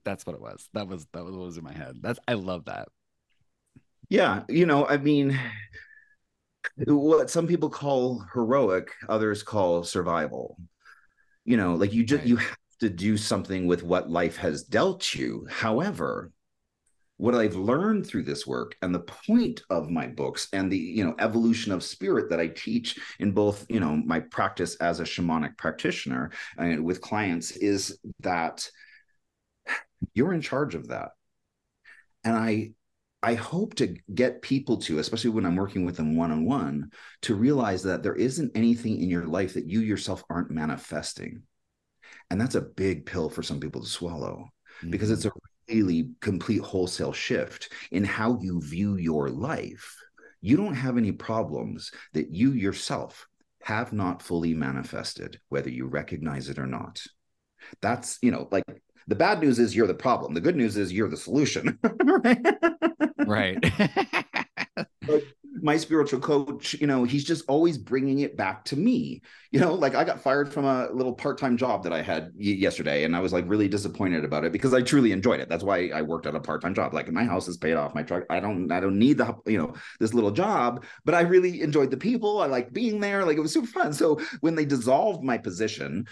[0.04, 0.68] That's what it was.
[0.74, 1.96] That was that was what was in my head.
[2.00, 2.88] That's i love that
[4.08, 5.38] yeah, you know, I mean,
[6.76, 10.58] what some people call heroic, others call survival.
[11.44, 12.28] You know, like you just right.
[12.28, 15.46] you have to do something with what life has dealt you.
[15.50, 16.30] However,
[17.16, 21.04] what I've learned through this work and the point of my books and the you
[21.04, 25.04] know evolution of spirit that I teach in both you know my practice as a
[25.04, 28.68] shamanic practitioner and with clients is that
[30.14, 31.10] you're in charge of that.
[32.24, 32.72] And I
[33.22, 36.92] I hope to get people to, especially when I'm working with them one on one,
[37.22, 41.42] to realize that there isn't anything in your life that you yourself aren't manifesting.
[42.30, 44.90] And that's a big pill for some people to swallow mm-hmm.
[44.90, 45.32] because it's a
[45.68, 49.96] really complete wholesale shift in how you view your life.
[50.40, 53.26] You don't have any problems that you yourself
[53.62, 57.02] have not fully manifested, whether you recognize it or not.
[57.82, 58.64] That's, you know, like
[59.08, 60.34] the bad news is you're the problem.
[60.34, 61.78] The good news is you're the solution.
[62.04, 62.46] right.
[63.26, 63.62] Right.
[65.60, 69.20] my spiritual coach, you know, he's just always bringing it back to me.
[69.50, 73.04] You know, like I got fired from a little part-time job that I had yesterday
[73.04, 75.48] and I was like really disappointed about it because I truly enjoyed it.
[75.50, 76.94] That's why I worked at a part-time job.
[76.94, 79.58] Like my house is paid off, my truck, I don't I don't need the, you
[79.58, 82.40] know, this little job, but I really enjoyed the people.
[82.40, 83.92] I like being there, like it was super fun.
[83.92, 86.06] So when they dissolved my position,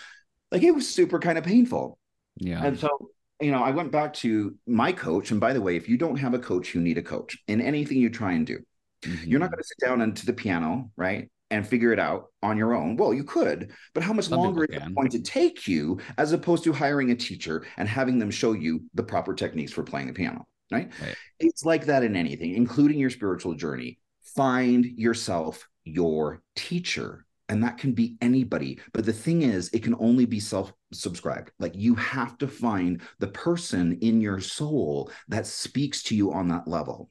[0.51, 1.99] like it was super kind of painful.
[2.37, 2.65] Yeah.
[2.65, 5.31] And so, you know, I went back to my coach.
[5.31, 7.61] And by the way, if you don't have a coach, you need a coach in
[7.61, 8.59] anything you try and do.
[9.03, 9.31] Mm-hmm.
[9.31, 11.31] You're not going to sit down into the piano, right?
[11.51, 12.97] And figure it out on your own.
[12.97, 16.33] Well, you could, but how much Some longer is it going to take you as
[16.33, 20.09] opposed to hiring a teacher and having them show you the proper techniques for playing
[20.09, 20.45] the piano?
[20.73, 20.91] Right?
[21.01, 21.15] right.
[21.39, 24.01] It's like that in anything, including your spiritual journey.
[24.35, 29.95] Find yourself your teacher and that can be anybody but the thing is it can
[29.99, 35.47] only be self subscribed like you have to find the person in your soul that
[35.47, 37.11] speaks to you on that level.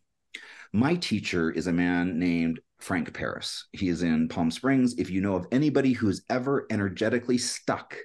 [0.74, 3.68] My teacher is a man named frank paris.
[3.72, 4.96] He is in palm springs.
[4.98, 7.96] If you know of anybody who's ever energetically stuck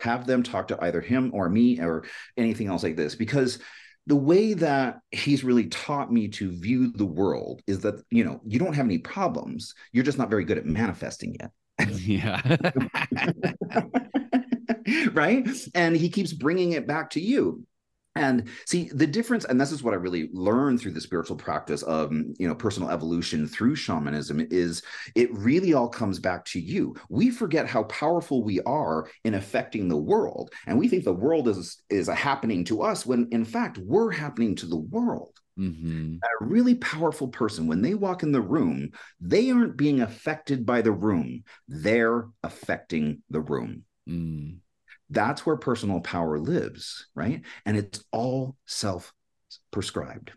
[0.00, 2.04] have them talk to either him or me or
[2.36, 3.58] anything else like this because
[4.06, 8.40] the way that he's really taught me to view the world is that you know
[8.46, 9.74] you don't have any problems.
[9.92, 12.40] You're just not very good at manifesting yet yeah.
[15.12, 15.48] right.
[15.74, 17.64] And he keeps bringing it back to you.
[18.16, 21.82] And see the difference, and this is what I really learned through the spiritual practice
[21.82, 24.84] of you know personal evolution through shamanism is
[25.16, 26.94] it really all comes back to you.
[27.08, 31.48] We forget how powerful we are in affecting the world, and we think the world
[31.48, 35.40] is is a happening to us when in fact we're happening to the world.
[35.58, 36.16] Mm-hmm.
[36.16, 38.90] A really powerful person, when they walk in the room,
[39.20, 43.84] they aren't being affected by the room, they're affecting the room.
[44.08, 44.58] Mm.
[45.10, 47.42] That's where personal power lives, right?
[47.64, 49.12] And it's all self
[49.70, 50.32] prescribed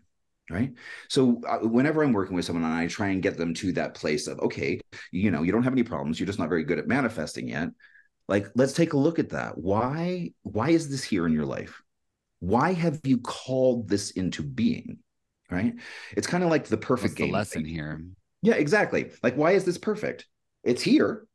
[0.50, 0.72] right
[1.08, 3.94] so uh, whenever i'm working with someone and i try and get them to that
[3.94, 4.80] place of okay
[5.12, 7.68] you know you don't have any problems you're just not very good at manifesting yet
[8.28, 11.82] like let's take a look at that why why is this here in your life
[12.40, 14.98] why have you called this into being
[15.50, 15.74] right?
[16.16, 17.28] It's kind of like the perfect What's game.
[17.28, 17.72] The lesson thing.
[17.72, 18.02] here.
[18.42, 19.10] Yeah, exactly.
[19.22, 20.26] Like, why is this perfect?
[20.64, 21.26] It's here.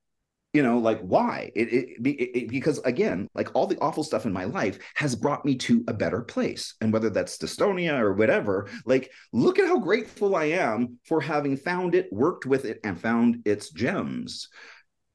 [0.54, 4.34] you know like why it, it, it, because again like all the awful stuff in
[4.34, 8.70] my life has brought me to a better place and whether that's dystonia or whatever
[8.86, 13.02] like look at how grateful i am for having found it worked with it and
[13.02, 14.50] found its gems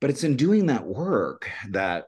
[0.01, 2.07] but it's in doing that work that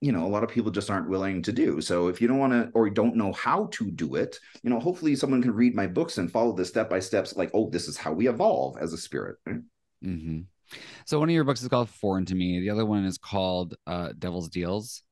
[0.00, 2.38] you know a lot of people just aren't willing to do so if you don't
[2.38, 5.74] want to or don't know how to do it you know hopefully someone can read
[5.74, 8.76] my books and follow the step by steps like oh this is how we evolve
[8.80, 9.36] as a spirit
[10.04, 10.40] mm-hmm.
[11.06, 12.60] So one of your books is called Foreign to Me.
[12.60, 15.02] The other one is called uh, Devil's Deals.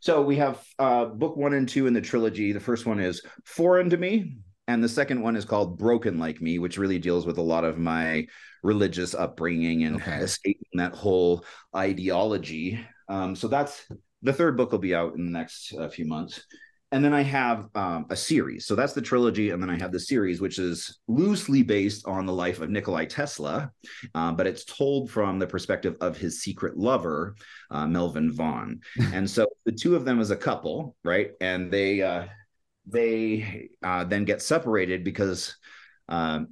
[0.00, 2.52] So we have uh, book one and two in the trilogy.
[2.52, 4.36] The first one is Foreign to Me,
[4.68, 7.64] and the second one is called Broken Like Me, which really deals with a lot
[7.64, 8.26] of my
[8.62, 10.18] religious upbringing and okay.
[10.18, 12.84] escaping that whole ideology.
[13.08, 13.84] Um, so that's
[14.22, 16.44] the third book will be out in the next uh, few months
[16.92, 18.66] and then I have um, a series.
[18.66, 22.26] So that's the trilogy, and then I have the series, which is loosely based on
[22.26, 23.72] the life of Nikolai Tesla,
[24.14, 27.34] uh, but it's told from the perspective of his secret lover,
[27.70, 28.80] uh, Melvin Vaughn.
[29.14, 31.30] and so the two of them as a couple, right?
[31.40, 32.26] And they uh,
[32.86, 35.56] they uh, then get separated because
[36.10, 36.48] um,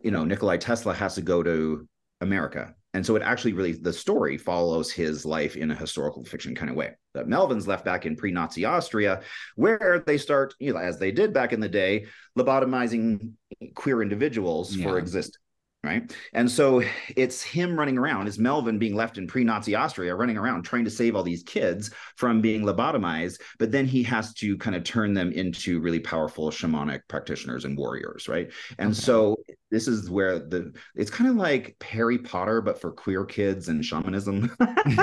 [0.00, 1.88] you know Nikolai Tesla has to go to
[2.20, 6.54] America and so it actually really the story follows his life in a historical fiction
[6.54, 6.92] kind of way.
[7.12, 9.20] That Melvin's left back in pre-Nazi Austria,
[9.54, 12.06] where they start, you know, as they did back in the day,
[12.38, 13.32] lobotomizing
[13.74, 14.88] queer individuals yeah.
[14.88, 15.36] for existence
[15.86, 16.12] right?
[16.32, 16.82] And so
[17.16, 20.90] it's him running around, it's Melvin being left in pre-Nazi Austria, running around trying to
[20.90, 25.14] save all these kids from being lobotomized, but then he has to kind of turn
[25.14, 28.50] them into really powerful shamanic practitioners and warriors, right?
[28.78, 29.00] And okay.
[29.00, 29.36] so
[29.70, 33.84] this is where the it's kind of like Harry Potter, but for queer kids and
[33.84, 34.54] shamanism.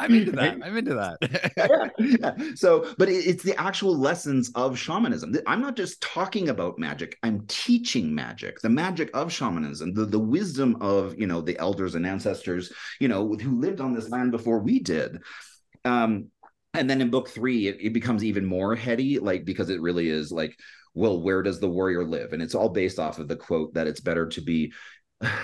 [0.00, 0.58] I'm into that.
[0.62, 1.18] I'm into that.
[1.56, 1.88] yeah,
[2.38, 2.52] yeah.
[2.54, 5.34] So, but it, it's the actual lessons of shamanism.
[5.46, 7.18] I'm not just talking about magic.
[7.22, 11.94] I'm teaching magic, the magic of shamanism, the, the wisdom of, you know, the elders
[11.94, 15.18] and ancestors, you know, who lived on this land before we did.
[15.84, 16.28] Um,
[16.74, 20.08] and then in book three, it, it becomes even more heady, like, because it really
[20.08, 20.56] is like,
[20.94, 22.32] well, where does the warrior live?
[22.32, 24.72] And it's all based off of the quote that it's better to be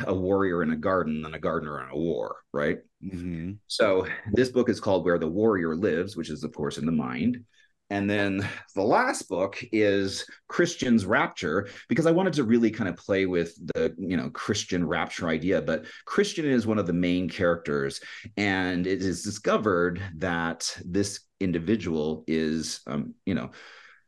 [0.07, 2.79] a warrior in a garden than a gardener in a war, right?
[3.05, 3.53] Mm-hmm.
[3.67, 6.93] So this book is called Where the Warrior Lives, which is, of course, in the
[6.93, 7.45] mind.
[7.89, 12.97] And then the last book is Christian's Rapture, because I wanted to really kind of
[12.97, 15.63] play with the, you know, Christian rapture idea.
[15.63, 18.01] But Christian is one of the main characters,
[18.37, 23.51] and it is discovered that this individual is, um, you know,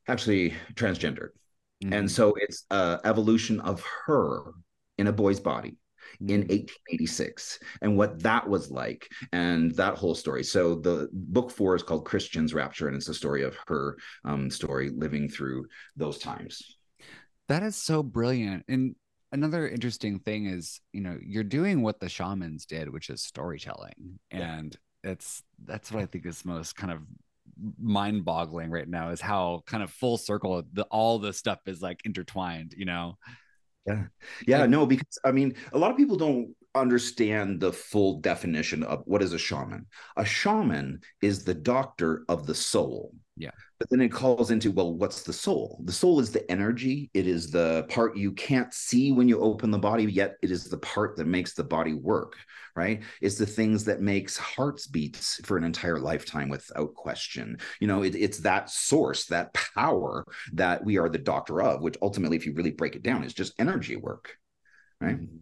[0.08, 1.30] actually transgendered.
[1.84, 1.92] Mm-hmm.
[1.92, 4.54] And so it's uh, evolution of her
[4.98, 5.76] in a boy's body
[6.20, 7.66] in 1886 mm.
[7.82, 10.42] and what that was like and that whole story.
[10.42, 14.50] So the book four is called christian's rapture and it's the story of her um,
[14.50, 16.76] story living through those times.
[17.48, 18.64] That is so brilliant.
[18.68, 18.94] And
[19.32, 24.18] another interesting thing is you know you're doing what the shamans did which is storytelling.
[24.30, 25.12] And yeah.
[25.12, 27.00] it's that's what i think is most kind of
[27.80, 31.82] mind boggling right now is how kind of full circle the all this stuff is
[31.82, 33.16] like intertwined you know
[33.86, 34.04] yeah.
[34.46, 34.66] Yeah.
[34.66, 39.22] No, because I mean, a lot of people don't understand the full definition of what
[39.22, 39.86] is a shaman.
[40.16, 43.14] A shaman is the doctor of the soul.
[43.38, 43.52] Yeah.
[43.78, 45.80] But then it calls into, well, what's the soul?
[45.84, 47.08] The soul is the energy.
[47.14, 50.64] It is the part you can't see when you open the body, yet it is
[50.64, 52.34] the part that makes the body work,
[52.74, 53.04] right?
[53.22, 57.58] It's the things that makes hearts beats for an entire lifetime without question.
[57.80, 60.24] You know, it, it's that source, that power
[60.54, 63.34] that we are the doctor of, which ultimately, if you really break it down, is
[63.34, 64.36] just energy work,
[65.00, 65.20] right?
[65.20, 65.36] Mm-hmm.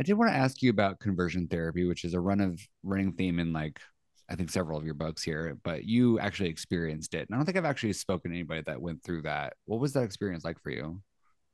[0.00, 3.12] I did want to ask you about conversion therapy, which is a run of running
[3.12, 3.80] theme in like
[4.28, 7.28] I think several of your books here, but you actually experienced it.
[7.28, 9.54] And I don't think I've actually spoken to anybody that went through that.
[9.64, 11.00] What was that experience like for you?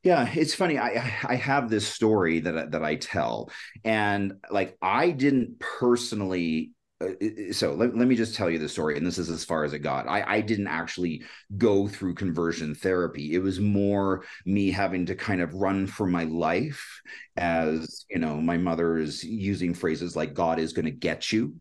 [0.02, 0.78] Yeah, it's funny.
[0.78, 3.50] I I have this story that that I tell,
[3.84, 6.72] and like I didn't personally.
[7.00, 9.64] Uh, so let, let me just tell you the story, and this is as far
[9.64, 10.06] as it got.
[10.06, 11.22] I I didn't actually
[11.56, 13.34] go through conversion therapy.
[13.34, 17.00] It was more me having to kind of run for my life,
[17.38, 21.54] as you know, my mother is using phrases like "God is going to get you."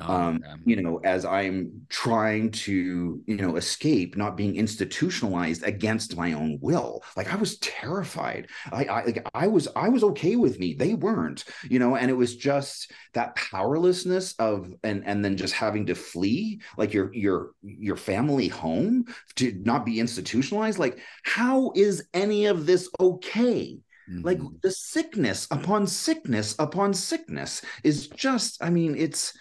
[0.00, 6.16] Oh, um, you know, as I'm trying to, you know, escape not being institutionalized against
[6.16, 7.02] my own will.
[7.16, 8.48] Like I was terrified.
[8.70, 10.74] I, I, like, I was, I was okay with me.
[10.74, 15.54] They weren't, you know, and it was just that powerlessness of, and and then just
[15.54, 20.78] having to flee, like your your your family home to not be institutionalized.
[20.78, 23.78] Like, how is any of this okay?
[24.22, 24.56] like mm-hmm.
[24.62, 29.36] the sickness upon sickness upon sickness is just i mean it's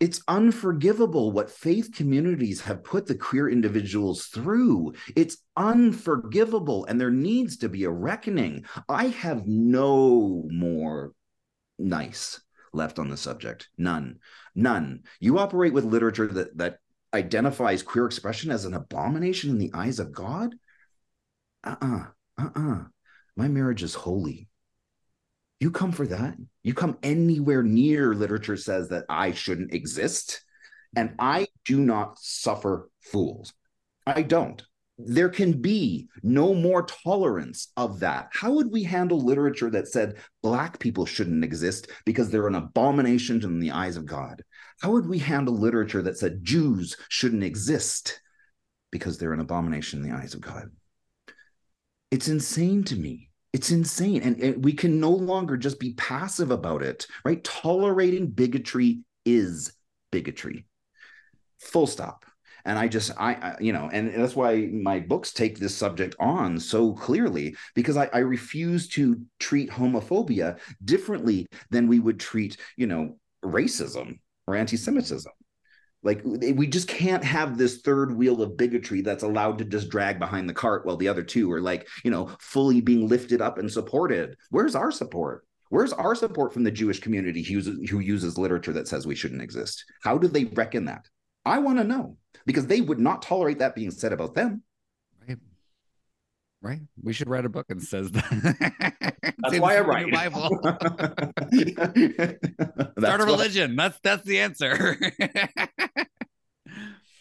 [0.00, 4.94] it's unforgivable what faith communities have put the queer individuals through.
[5.14, 8.64] It's unforgivable, and there needs to be a reckoning.
[8.88, 11.12] I have no more
[11.78, 12.40] nice
[12.72, 13.68] left on the subject.
[13.76, 14.18] None.
[14.54, 15.02] None.
[15.20, 16.78] You operate with literature that that
[17.12, 20.54] identifies queer expression as an abomination in the eyes of God?
[21.64, 22.04] Uh-uh.
[22.38, 22.84] Uh-uh.
[23.36, 24.48] My marriage is holy.
[25.60, 26.36] You come for that.
[26.62, 30.42] You come anywhere near literature says that I shouldn't exist.
[30.96, 33.52] And I do not suffer fools.
[34.06, 34.62] I don't
[35.06, 38.28] there can be no more tolerance of that.
[38.32, 43.42] How would we handle literature that said Black people shouldn't exist because they're an abomination
[43.42, 44.42] in the eyes of God?
[44.80, 48.20] How would we handle literature that said Jews shouldn't exist
[48.90, 50.70] because they're an abomination in the eyes of God?
[52.10, 53.29] It's insane to me.
[53.52, 54.22] It's insane.
[54.22, 57.42] And, and we can no longer just be passive about it, right?
[57.42, 59.72] Tolerating bigotry is
[60.10, 60.66] bigotry.
[61.58, 62.24] Full stop
[62.64, 66.14] and i just I, I, you know and that's why my books take this subject
[66.20, 72.56] on so clearly because I, I refuse to treat homophobia differently than we would treat
[72.76, 75.32] you know racism or anti-semitism
[76.02, 80.18] like we just can't have this third wheel of bigotry that's allowed to just drag
[80.18, 83.58] behind the cart while the other two are like you know fully being lifted up
[83.58, 88.00] and supported where's our support Where's our support from the Jewish community who uses, who
[88.00, 89.84] uses literature that says we shouldn't exist?
[90.02, 91.06] How do they reckon that?
[91.46, 94.64] I want to know because they would not tolerate that being said about them.
[96.62, 96.80] Right.
[97.02, 99.14] We should write a book and says that.
[99.38, 100.12] That's why I write.
[100.12, 100.48] Bible.
[102.98, 103.76] Start a religion.
[103.76, 104.98] That's that's the answer.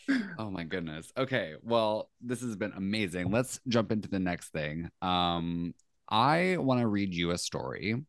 [0.37, 1.11] oh my goodness.
[1.17, 1.53] Okay.
[1.61, 3.31] Well, this has been amazing.
[3.31, 4.89] Let's jump into the next thing.
[5.01, 5.73] Um,
[6.09, 8.03] I want to read you a story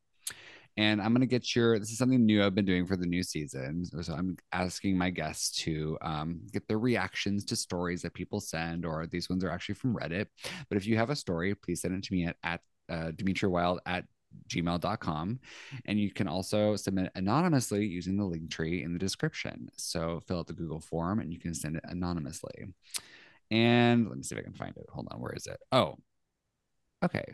[0.80, 3.04] and I'm going to get your, this is something new I've been doing for the
[3.04, 3.84] new season.
[3.84, 8.86] So I'm asking my guests to um, get their reactions to stories that people send,
[8.86, 10.28] or these ones are actually from Reddit.
[10.70, 13.50] But if you have a story, please send it to me at, at uh, Demitri
[13.50, 14.06] Wylde at
[14.48, 15.40] gmail.com.
[15.84, 19.68] And you can also submit anonymously using the link tree in the description.
[19.76, 22.68] So fill out the Google form and you can send it anonymously.
[23.50, 24.86] And let me see if I can find it.
[24.94, 25.20] Hold on.
[25.20, 25.60] Where is it?
[25.72, 25.96] Oh,
[27.04, 27.24] okay.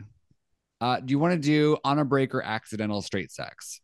[0.80, 3.80] Uh, do you want to do on a break or accidental straight sex?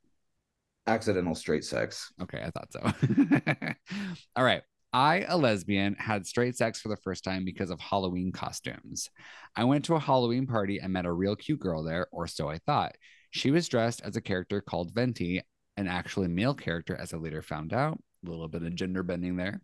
[0.86, 2.12] Accidental straight sex.
[2.20, 3.96] Okay, I thought so.
[4.36, 4.62] All right.
[4.94, 9.08] I, a lesbian, had straight sex for the first time because of Halloween costumes.
[9.56, 12.50] I went to a Halloween party and met a real cute girl there, or so
[12.50, 12.94] I thought.
[13.30, 15.40] She was dressed as a character called Venti,
[15.78, 17.98] an actually male character, as I later found out.
[18.26, 19.62] A little bit of gender bending there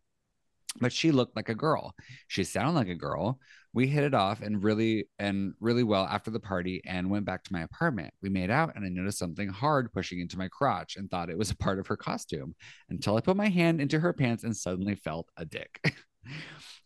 [0.80, 1.94] but she looked like a girl.
[2.26, 3.38] She sounded like a girl.
[3.72, 7.44] We hit it off and really and really well after the party and went back
[7.44, 8.12] to my apartment.
[8.22, 11.38] We made out and I noticed something hard pushing into my crotch and thought it
[11.38, 12.54] was a part of her costume
[12.88, 15.80] until I put my hand into her pants and suddenly felt a dick.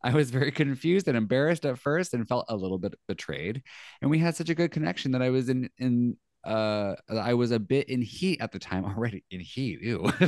[0.05, 3.63] I was very confused and embarrassed at first and felt a little bit betrayed.
[4.01, 7.51] And we had such a good connection that I was in in uh I was
[7.51, 9.81] a bit in heat at the time already in heat.
[9.81, 10.05] Ew.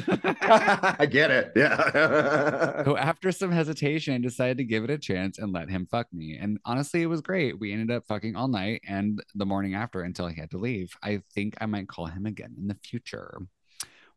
[0.42, 1.52] I get it.
[1.56, 2.84] Yeah.
[2.84, 6.12] so after some hesitation, I decided to give it a chance and let him fuck
[6.12, 6.38] me.
[6.40, 7.58] And honestly, it was great.
[7.58, 10.96] We ended up fucking all night and the morning after until he had to leave.
[11.02, 13.38] I think I might call him again in the future.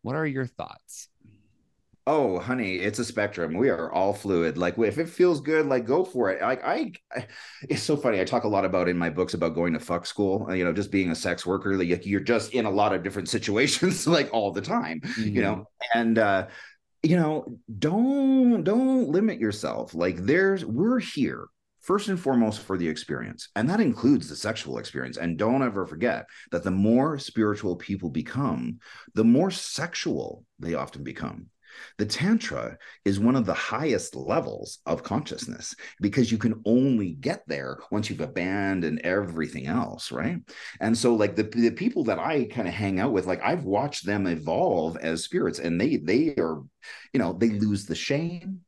[0.02, 1.10] What are your thoughts?
[2.08, 3.54] Oh honey it's a spectrum.
[3.54, 4.58] We are all fluid.
[4.58, 6.42] Like if it feels good like go for it.
[6.42, 7.28] Like I, I,
[7.70, 8.20] it's so funny.
[8.20, 10.74] I talk a lot about in my books about going to fuck school you know
[10.74, 11.78] just being a sex worker.
[11.78, 15.36] Like you're just in a lot of different situations like all the time mm-hmm.
[15.36, 15.68] you know?
[15.94, 16.48] And uh
[17.04, 19.94] you know don't don't limit yourself.
[19.94, 21.48] Like there's we're here
[21.82, 25.18] first and foremost for the experience and that includes the sexual experience.
[25.18, 28.80] And don't ever forget that the more spiritual people become
[29.14, 31.48] the more sexual they often become
[31.98, 37.44] the Tantra is one of the highest levels of consciousness because you can only get
[37.48, 40.40] there once you've abandoned everything else, right?
[40.80, 43.64] And so, like the, the people that I kind of hang out with, like I've
[43.64, 46.62] watched them evolve as spirits, and they they are,
[47.14, 48.62] you know, they lose the shame,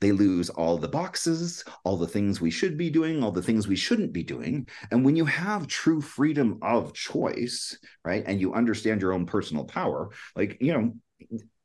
[0.00, 3.66] they lose all the boxes, all the things we should be doing, all the things
[3.66, 4.66] we shouldn't be doing.
[4.90, 9.64] And when you have true freedom of choice, right, and you understand your own personal
[9.64, 10.94] power, like, you know,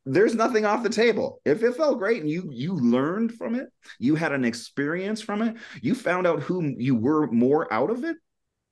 [0.05, 1.41] there's nothing off the table.
[1.45, 3.67] If it felt great and you you learned from it,
[3.99, 8.03] you had an experience from it, you found out who you were more out of
[8.03, 8.17] it.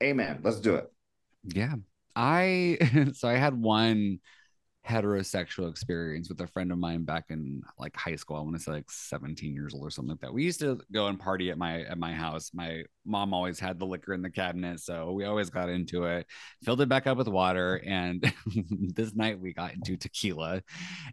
[0.02, 0.40] Amen.
[0.44, 0.92] Let's do it.
[1.44, 1.76] Yeah.
[2.16, 4.20] I so I had one
[4.88, 8.38] heterosexual experience with a friend of mine back in like high school.
[8.38, 10.34] I want to say like 17 years old or something like that.
[10.34, 12.52] We used to go and party at my at my house.
[12.54, 16.28] My mom always had the liquor in the cabinet, so we always got into it,
[16.64, 18.34] filled it back up with water, and
[18.96, 20.64] this night we got into tequila.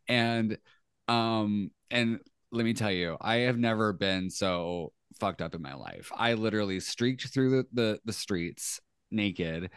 [0.09, 0.57] And
[1.09, 2.21] um and
[2.53, 6.13] let me tell you, I have never been so fucked up in my life.
[6.15, 9.71] I literally streaked through the the, the streets naked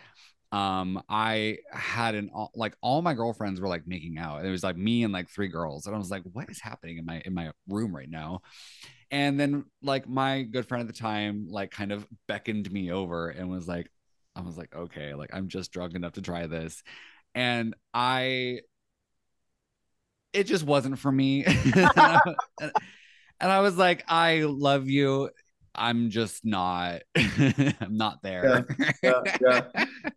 [0.51, 4.63] um i had an like all my girlfriends were like making out And it was
[4.63, 7.21] like me and like three girls and i was like what is happening in my
[7.25, 8.41] in my room right now?
[9.11, 13.29] And then like my good friend at the time like kind of beckoned me over
[13.29, 13.89] and was like
[14.35, 16.83] i was like okay like i'm just drunk enough to try this.
[17.35, 18.61] And i
[20.33, 21.45] it just wasn't for me.
[21.45, 21.55] And,
[21.95, 22.19] I,
[23.39, 25.29] and i was like i love you
[25.78, 28.65] I'm just not I'm not there.
[29.03, 29.61] Yeah, yeah,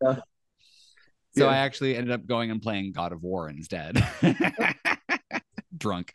[0.02, 0.16] yeah,
[1.36, 4.04] so I actually ended up going and playing God of War instead.
[5.76, 6.12] Drunk.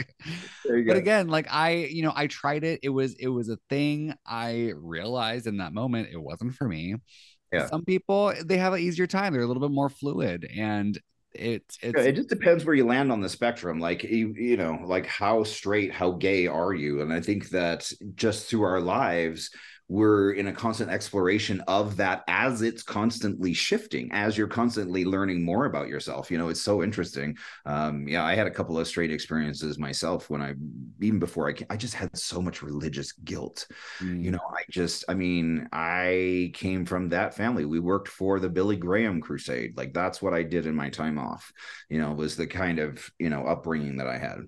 [0.64, 0.94] But go.
[0.94, 2.82] again, like I, you know, I tried it.
[2.84, 4.14] It was it was a thing.
[4.26, 6.96] I realized in that moment it wasn't for me.
[7.52, 7.68] Yeah.
[7.68, 9.34] Some people they have an easier time.
[9.34, 11.00] They're a little bit more fluid and
[11.38, 14.80] it's, it's it just depends where you land on the spectrum like you, you know
[14.84, 17.02] like how straight how gay are you?
[17.02, 19.52] And i think that just through our lives
[19.88, 25.44] we're in a constant exploration of that as it's constantly shifting as you're constantly learning
[25.44, 26.32] more about yourself.
[26.32, 27.38] You know it's so interesting.
[27.66, 30.54] Um yeah i had a couple of straight experiences myself when i
[31.02, 33.68] even before i i just had so much religious guilt.
[34.00, 34.24] Mm.
[34.24, 37.66] you know i just i mean i came from that family.
[37.66, 39.78] We worked for the billy graham crusade.
[39.78, 41.52] Like that's what i did in my time off
[41.90, 44.40] you know was the kind of you know upbringing that i had.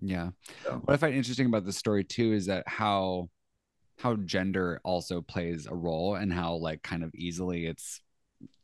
[0.00, 0.30] Yeah.
[0.64, 0.82] So.
[0.84, 3.28] what i find interesting about this story too is that how
[3.98, 8.00] how gender also plays a role and how like kind of easily it's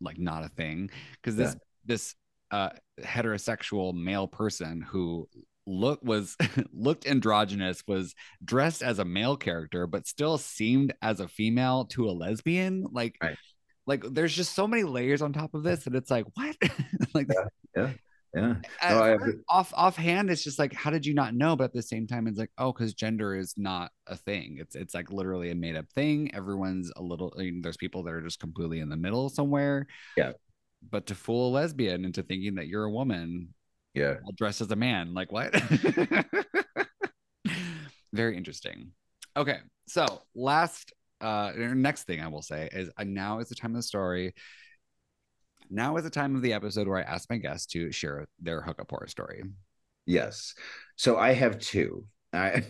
[0.00, 1.58] like not a thing because this yeah.
[1.84, 2.14] this
[2.50, 2.70] uh
[3.02, 5.28] heterosexual male person who
[5.66, 6.36] look was
[6.72, 8.14] looked androgynous was
[8.44, 13.16] dressed as a male character but still seemed as a female to a lesbian like
[13.22, 13.36] right.
[13.86, 16.56] like there's just so many layers on top of this that it's like what
[17.14, 17.44] like yeah,
[17.76, 17.92] yeah
[18.34, 18.54] yeah.
[18.82, 19.16] No, I,
[19.48, 21.56] off offhand it's just like how did you not know?
[21.56, 24.58] But at the same time it's like oh because gender is not a thing.
[24.60, 26.34] It's it's like literally a made-up thing.
[26.34, 29.86] Everyone's a little I mean, there's people that are just completely in the middle somewhere.
[30.16, 30.32] Yeah.
[30.90, 33.54] But to fool a lesbian into thinking that you're a woman
[33.94, 34.14] yeah.
[34.36, 35.54] dressed as a man like what?
[38.12, 38.92] Very interesting.
[39.36, 39.58] Okay
[39.90, 43.76] so last uh next thing i will say is uh, now is the time of
[43.76, 44.32] the story
[45.70, 48.60] now is the time of the episode where I ask my guests to share their
[48.60, 49.42] hookup horror story.
[50.06, 50.54] Yes.
[50.96, 52.04] So I have two.
[52.32, 52.62] I,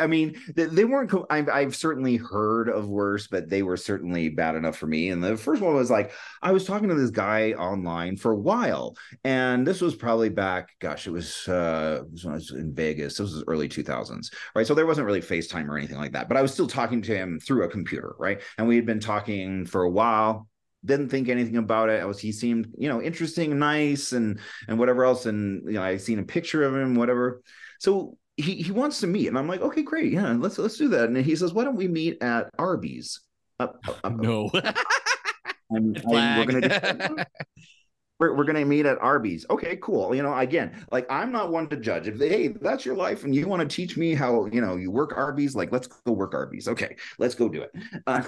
[0.00, 1.12] I mean, they weren't.
[1.30, 5.10] I've, I've certainly heard of worse, but they were certainly bad enough for me.
[5.10, 6.10] And the first one was like,
[6.42, 10.70] I was talking to this guy online for a while, and this was probably back.
[10.80, 13.18] Gosh, it was, uh, it was when I was in Vegas.
[13.18, 14.66] This was early two thousands, right?
[14.66, 17.16] So there wasn't really FaceTime or anything like that, but I was still talking to
[17.16, 18.40] him through a computer, right?
[18.58, 20.48] And we had been talking for a while
[20.84, 22.00] didn't think anything about it.
[22.00, 25.26] I was he seemed, you know, interesting, nice, and and whatever else.
[25.26, 27.42] And you know, I seen a picture of him, whatever.
[27.80, 30.88] So he he wants to meet, and I'm like, okay, great, yeah, let's let's do
[30.88, 31.08] that.
[31.08, 33.20] And he says, why don't we meet at Arby's?
[33.58, 34.50] Uh, uh, uh no.
[35.70, 37.26] and, we're gonna
[38.18, 39.44] we're, we're gonna meet at Arby's.
[39.50, 40.14] Okay, cool.
[40.14, 42.08] You know, again, like I'm not one to judge.
[42.08, 44.76] If they, hey, that's your life, and you want to teach me how you know
[44.76, 46.68] you work Arby's, like let's go work Arby's.
[46.68, 47.72] Okay, let's go do it.
[48.06, 48.22] Uh,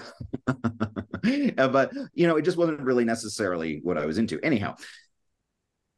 [1.69, 4.39] but you know, it just wasn't really necessarily what I was into.
[4.43, 4.77] Anyhow,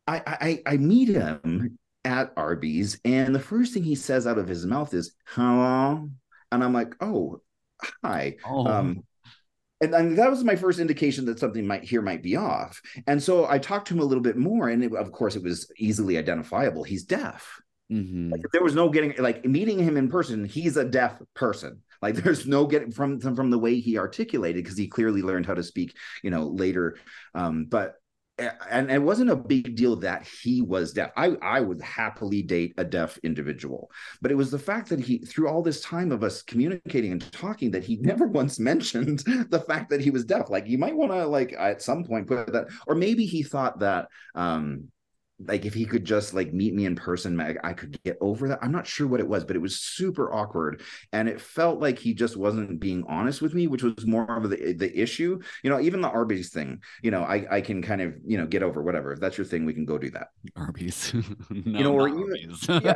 [0.07, 4.49] I I, I meet him at Arby's, and the first thing he says out of
[4.49, 6.09] his mouth is "Hello,"
[6.53, 7.41] and I'm like, "Oh,
[8.05, 8.67] hi." Oh.
[8.67, 9.05] Um,
[9.81, 12.81] and, and, that was my first indication that something might here might be off.
[13.07, 15.43] And so I talked to him a little bit more, and it, of course, it
[15.43, 16.85] was easily identifiable.
[16.85, 17.61] He's deaf.
[17.91, 18.31] Mm-hmm.
[18.31, 20.45] Like, there was no getting like meeting him in person.
[20.45, 21.83] He's a deaf person.
[22.03, 25.55] Like there's no getting from from the way he articulated because he clearly learned how
[25.55, 26.97] to speak, you know, later.
[27.35, 27.95] Um, but
[28.71, 31.11] and it wasn't a big deal that he was deaf.
[31.17, 35.19] I, I would happily date a deaf individual, but it was the fact that he,
[35.19, 39.21] through all this time of us communicating and talking, that he never once mentioned
[39.51, 40.51] the fact that he was deaf.
[40.51, 43.81] Like you might want to like at some point put that, or maybe he thought
[43.81, 44.89] that um,
[45.47, 48.49] like if he could just like meet me in person Meg, i could get over
[48.49, 48.59] that.
[48.63, 50.83] I'm not sure what it was but it was super awkward.
[51.13, 54.51] And it felt like he just wasn't being honest with me which was more of
[54.51, 55.41] the the issue.
[55.63, 58.47] You know even the arby's thing you know i i can kind of you know
[58.47, 59.13] get over whatever.
[59.13, 60.29] If that's your thing we can go do that.
[60.57, 61.13] Arby's.
[61.51, 62.55] No, you know or even,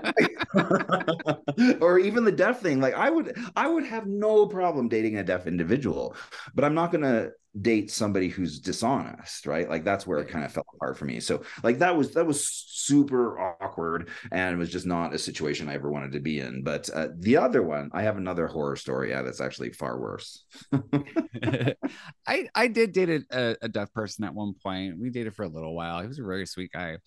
[1.81, 2.81] or even the deaf thing.
[2.81, 6.17] Like i would i would have no problem dating a deaf individual
[6.55, 7.31] but i'm not going to
[7.61, 9.69] date somebody who's dishonest right?
[9.69, 11.21] Like that's where it kind of fell apart for me.
[11.21, 15.69] So like that was that was super awkward and it was just not a situation
[15.69, 16.63] i ever wanted to be in.
[16.63, 19.11] But uh, the other one i have another horror story.
[19.11, 20.45] Yeah that's actually far worse.
[22.27, 24.99] I i did date a, a deaf person at one point.
[24.99, 26.01] We dated for a little while.
[26.01, 26.99] He was a very sweet guy.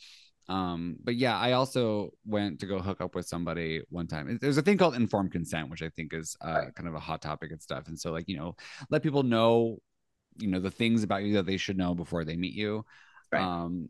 [0.47, 4.37] Um but yeah i also went to go hook up with somebody one time.
[4.39, 7.21] There's a thing called informed consent which i think is uh, kind of a hot
[7.21, 7.89] topic and stuff.
[7.89, 8.55] And so like you know
[8.89, 9.79] let people know
[10.38, 12.85] you know the things about you that they should know before they meet you.
[13.31, 13.41] Right.
[13.41, 13.89] Um,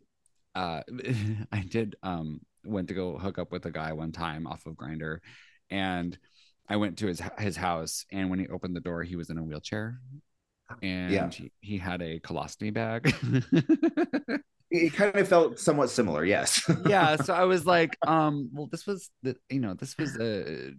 [0.55, 0.81] uh,
[1.51, 4.73] I did um went to go hook up with a guy one time off of
[4.75, 5.19] Grindr
[5.69, 6.17] and
[6.69, 9.37] I went to his his house, and when he opened the door, he was in
[9.37, 9.99] a wheelchair,
[10.81, 11.29] and Yeah.
[11.33, 13.13] he, he had a colostomy bag.
[14.69, 16.69] It kind of felt somewhat similar, yes.
[16.79, 20.69] yeah so i was like um well this was the you know this was uh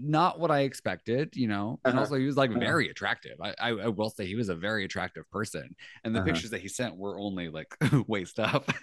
[0.00, 1.98] not what i expected you know and Uh-huh.
[1.98, 2.60] also he was like Uh-huh.
[2.60, 6.20] very attractive I, I i will say he was a very attractive person and the
[6.20, 6.22] Uh-huh.
[6.22, 7.66] pictures that he sent were only like
[8.06, 8.72] waist up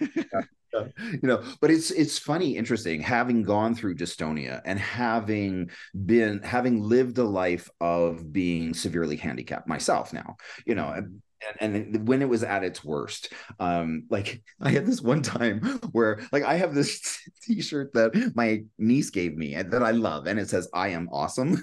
[0.72, 5.70] you know but it's it's funny interesting having gone through dystonia and having
[6.06, 10.36] been having lived a life of being severely handicapped myself now
[10.66, 10.94] you know
[11.60, 15.60] and and when it was at its worst um like i had this one time
[15.92, 20.26] where like i have this t-shirt that my niece gave me and that i love
[20.26, 21.56] and it says i am awesome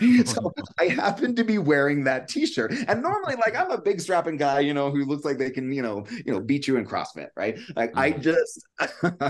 [0.24, 4.36] so I happen to be wearing that T-shirt, and normally, like, I'm a big strapping
[4.36, 6.86] guy, you know, who looks like they can, you know, you know, beat you in
[6.86, 7.58] CrossFit, right?
[7.76, 8.22] Like, I Mhm.
[8.22, 8.66] just,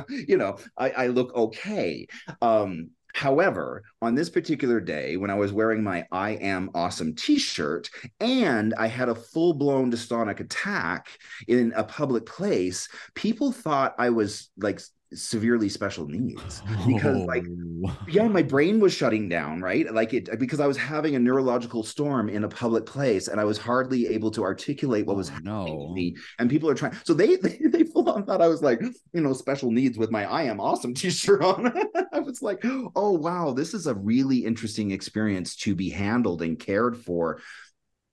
[0.09, 2.07] you know, I, I look okay.
[2.41, 7.39] Um, However, on this particular day, when I was wearing my I Am Awesome t
[7.39, 7.91] shirt
[8.21, 11.09] and I had a full blown dystonic attack
[11.49, 14.81] in a public place, people thought I was like
[15.15, 17.45] severely special needs because, like,
[17.85, 17.97] Oh.
[18.09, 21.83] yeah my brain was shutting down right like it because i was having a neurological
[21.83, 25.33] storm in a public place and i was hardly able to articulate what was Oh,
[25.33, 28.63] happening no me and people are trying so they they, they on thought i was
[28.63, 31.73] like you know special needs with my i am awesome t-shirt on.
[32.13, 36.59] I was like oh wow this is a really interesting experience to be handled and
[36.59, 37.41] cared for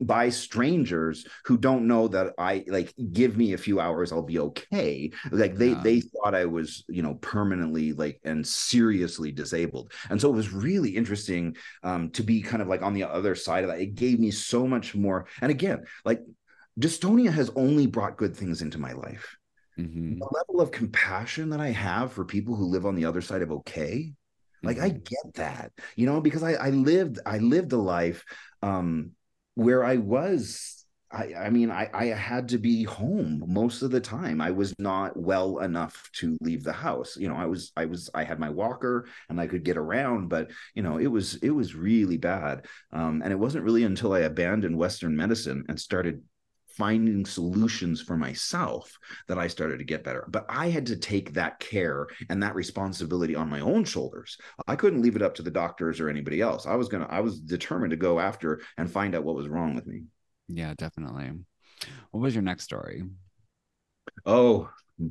[0.01, 4.39] by strangers who don't know that I like give me a few hours I'll be
[4.39, 5.11] okay.
[5.29, 5.81] Like they Yeah.
[5.83, 9.91] they thought I was you know permanently like and seriously disabled.
[10.09, 13.35] And so it was really interesting um to be kind of like on the other
[13.35, 13.81] side of that.
[13.81, 15.27] It gave me so much more.
[15.41, 16.21] And again like
[16.79, 19.35] dystonia has only brought good things into my life
[19.79, 20.19] Mhm.
[20.19, 23.41] the level of compassion that I have for people who live on the other side
[23.41, 24.13] of okay
[24.65, 25.03] like I Mhm.
[25.03, 28.25] get that, you know, because I, I lived I lived a life
[28.61, 29.11] um
[29.55, 34.01] where I was I, I mean I, I had to be home most of the
[34.01, 34.41] time.
[34.41, 37.15] I was not well enough to leave the house.
[37.17, 40.27] You know, I was I was I had my walker and I could get around,
[40.27, 42.65] but you know, it was it was really bad.
[42.91, 46.21] Um, and it wasn't really until I abandoned Western medicine and started
[46.79, 50.25] finding solutions for myself that I started to get better.
[50.29, 54.37] But I had to take that care and that responsibility on my own shoulders.
[54.67, 56.65] I couldn't leave it up to the doctors or anybody else.
[56.65, 59.47] I was going to I was determined to go after and find out what was
[59.47, 60.03] wrong with me.
[60.47, 61.29] yeah definitely
[62.11, 63.03] what was your next story
[64.25, 64.69] Oh.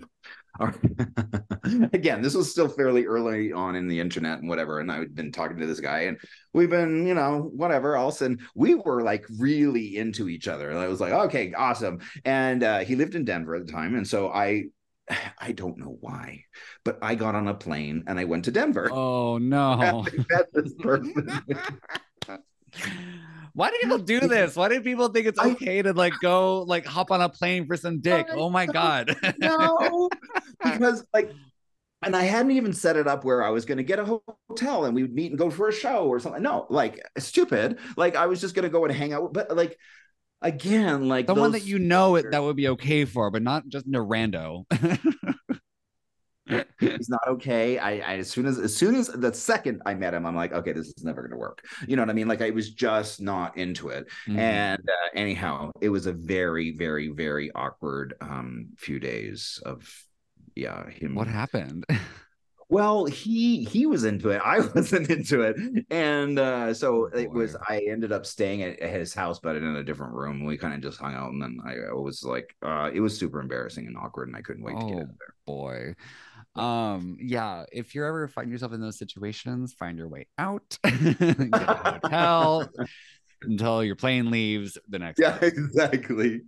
[1.93, 4.81] Again, this was still fairly early on in the internet and whatever.
[4.81, 6.19] And I'd been talking to this guy, and
[6.53, 7.97] we've been, you know, whatever.
[7.97, 10.71] All of a sudden, we were like really into each other.
[10.71, 12.01] And I was like, okay, awesome.
[12.25, 14.65] And uh, he lived in Denver at the time, and so I,
[15.39, 16.45] I don't know why,
[16.85, 18.89] but I got on a plane and I went to Denver.
[18.93, 21.43] oh no I met this person.
[23.59, 24.55] Why do people do this?
[24.55, 27.77] Why do people think it's okay to like go like hop on a plane for
[27.77, 28.29] some dick?
[28.31, 29.17] Oh my god.
[29.39, 30.09] no,
[30.63, 31.33] because like,
[32.03, 34.85] and I hadn't even set it up where I was going to get a hotel
[34.85, 36.41] and we would meet and go for a show or something.
[36.41, 37.81] No, like stupid.
[37.97, 39.33] Like I was just going to go and hang out.
[39.33, 39.77] But like
[40.41, 43.67] again, like the one that you know it that would be okay for, but not
[43.67, 44.67] just a rando.
[46.81, 47.79] he's not okay.
[47.79, 50.53] I, I as soon as as soon as the second I met him, I'm like,
[50.53, 51.65] okay, this is never going to work.
[51.87, 52.29] You know what I mean?
[52.29, 54.07] Like I was just not into it.
[54.27, 54.39] Mhm.
[54.39, 59.89] And uh, anyhow, it was a very, very, very awkward um few days of
[60.55, 61.85] yeah him what happened?
[62.71, 64.43] Well, he he was into it.
[64.45, 65.57] I wasn't into it,
[65.91, 67.57] and uh, so Oh, it was.
[67.67, 70.45] I ended up staying at, his house, but in a different room.
[70.45, 73.41] We kind of just hung out, and then I, was like, uh, it was super
[73.41, 74.99] embarrassing and awkward, and I couldn't wait to get Oh.
[74.99, 75.35] out of there.
[75.47, 75.95] Boy.
[76.57, 81.69] Um, yeah, if you're ever find yourself in those situations, find your way out, get
[81.71, 82.69] a hotel
[83.43, 85.47] until your plane leaves the next Yeah, day.
[85.49, 86.43] exactly.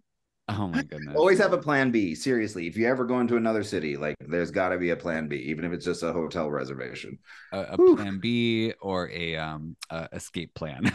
[0.48, 1.16] Oh my goodness.
[1.16, 2.14] Always have a plan B.
[2.16, 5.28] Seriously, if you ever go into another city, like there's got to be a plan
[5.28, 7.18] B, even if it's just a hotel reservation.
[7.53, 10.92] a, a plan B or a um a escape plan.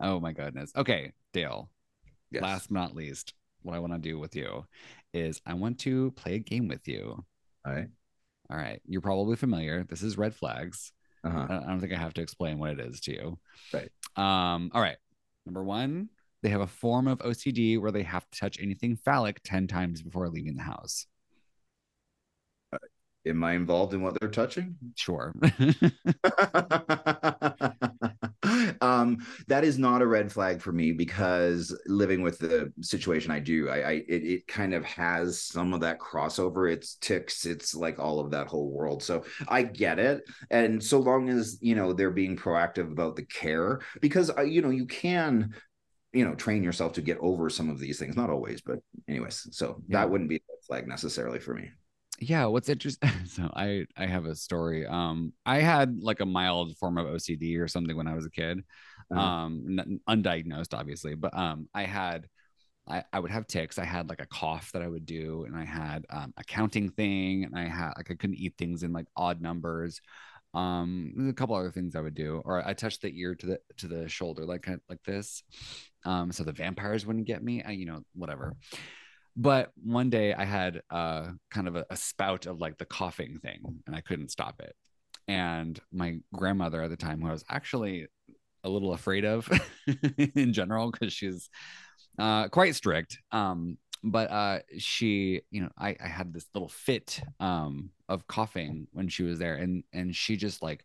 [0.00, 0.72] oh my goodness.
[0.74, 1.68] Okay, Dale.
[2.30, 2.42] Yes.
[2.42, 3.34] Last but not least,
[3.64, 4.64] what I want to do with you
[5.12, 7.24] is I want to play a game with you.
[7.66, 7.88] All right.
[8.50, 8.80] All right.
[8.86, 9.84] You're probably familiar.
[9.88, 10.92] This is red flags.
[11.24, 11.46] Uh-huh.
[11.48, 13.38] I don't think I have to explain what it is to you.
[13.72, 13.90] Right.
[14.16, 14.98] Um, all right.
[15.46, 16.10] Number one,
[16.42, 20.02] they have a form of OCD where they have to touch anything phallic 10 times
[20.02, 21.06] before leaving the house.
[23.26, 24.76] Am I involved in what they're touching?
[24.96, 25.34] Sure.
[28.80, 33.40] um, that is not a red flag for me because living with the situation I
[33.40, 36.72] do, I, I it, it kind of has some of that crossover.
[36.72, 39.02] It's ticks, it's like all of that whole world.
[39.02, 43.24] So I get it, and so long as you know they're being proactive about the
[43.24, 45.54] care, because uh, you know you can
[46.12, 48.78] you know train yourself to get over some of these things not always but
[49.08, 49.98] anyways so yeah.
[49.98, 51.70] that wouldn't be a flag necessarily for me
[52.20, 56.76] yeah what's interesting so i i have a story um i had like a mild
[56.76, 58.62] form of ocd or something when i was a kid
[59.10, 59.20] uh-huh.
[59.20, 62.26] um undiagnosed obviously but um i had
[62.86, 63.78] I, I would have ticks.
[63.78, 66.90] I had like a cough that I would do, and I had um, a counting
[66.90, 70.00] thing, and I had like I couldn't eat things in like odd numbers.
[70.52, 73.60] Um, a couple other things I would do, or I touched the ear to the
[73.78, 75.42] to the shoulder like like this,
[76.04, 77.62] um, so the vampires wouldn't get me.
[77.62, 78.54] I, you know, whatever.
[79.36, 83.38] But one day I had uh, kind of a, a spout of like the coughing
[83.40, 84.74] thing, and I couldn't stop it.
[85.26, 88.06] And my grandmother at the time, who I was actually
[88.62, 89.48] a little afraid of
[90.34, 91.48] in general, because she's
[92.18, 93.18] uh, quite strict.
[93.32, 98.86] Um, but uh, she, you know, I, I had this little fit um, of coughing
[98.92, 100.84] when she was there, and and she just like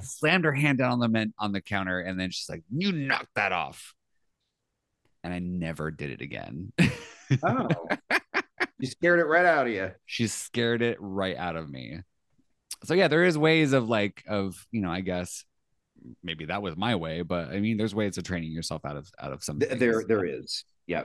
[0.00, 2.90] slammed her hand down on the men, on the counter, and then she's like, "You
[2.92, 3.94] knock that off."
[5.24, 6.72] and I never did it again.
[7.42, 7.68] oh,
[8.78, 9.90] you scared it right out of you.
[10.06, 12.00] She scared it right out of me.
[12.84, 15.44] So yeah, there is ways of like of you know I guess
[16.22, 19.10] maybe that was my way, but I mean there's ways of training yourself out of
[19.18, 19.58] out of some.
[19.58, 20.64] There there is.
[20.86, 21.04] Yeah.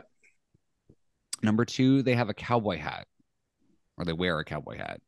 [1.41, 3.05] Number two, they have a cowboy hat,
[3.97, 5.01] or they wear a cowboy hat.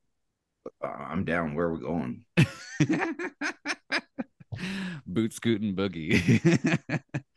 [0.84, 1.56] Uh, I'm down.
[1.56, 2.26] Where are we going?
[5.08, 6.80] Boot scooting boogie.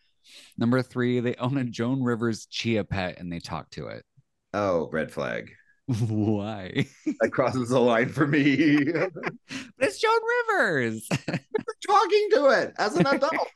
[0.58, 4.04] Number three, they own a Joan Rivers chia pet and they talk to it.
[4.52, 5.52] Oh, red flag.
[5.86, 6.84] Why?
[7.20, 8.84] that crosses the line for me.
[8.92, 9.32] but
[9.78, 11.08] it's Joan Rivers.
[11.86, 13.48] talking to it as an adult.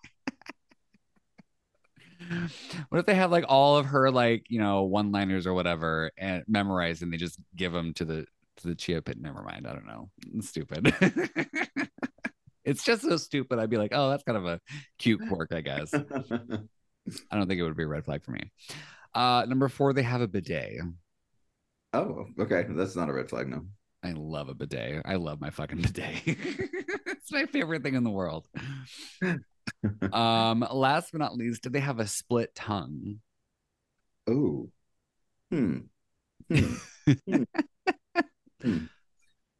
[2.89, 6.11] what if they have like all of her like you know one liners or whatever
[6.17, 8.25] and memorized and they just give them to the
[8.57, 10.95] to the chia pet never mind i don't know it's stupid
[12.65, 14.61] it's just so stupid i'd be like oh that's kind of a
[14.99, 15.93] cute quirk i guess
[17.31, 18.51] I don't think it would be a red flag for me.
[19.15, 20.81] Uh, number four, they have a bidet.
[21.93, 22.65] Oh, okay.
[22.69, 23.67] That's not a red flag, no.
[24.03, 25.03] I love a bidet.
[25.05, 26.23] I love my fucking bidet.
[26.27, 28.49] it's my favorite thing in the world.
[30.13, 33.21] um, last but not least, did they have a split tongue?
[34.27, 34.69] Oh.
[35.51, 35.79] Hmm.
[36.49, 36.75] Hmm.
[37.27, 37.43] hmm.
[38.63, 38.79] hmm.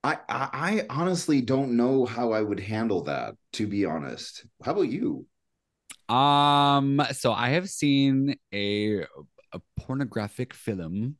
[0.05, 4.45] I, I I honestly don't know how I would handle that, to be honest.
[4.65, 5.27] How about you?
[6.09, 9.05] Um, so I have seen a
[9.55, 11.17] a pornographic film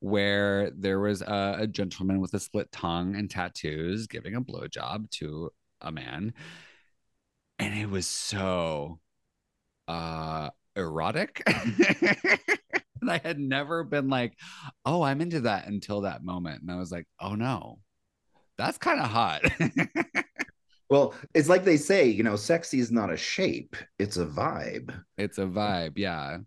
[0.00, 5.10] where there was a, a gentleman with a split tongue and tattoos giving a blowjob
[5.10, 5.50] to
[5.80, 6.34] a man,
[7.58, 9.00] and it was so
[9.88, 11.42] uh erotic.
[11.46, 14.34] and I had never been like,
[14.84, 16.62] oh, I'm into that until that moment.
[16.62, 17.78] And I was like, oh no,
[18.58, 19.42] that's kind of hot.
[20.94, 24.94] Well, it's like they say, you know, sexy is not a shape, it's a vibe.
[25.18, 26.38] It's a vibe, yeah.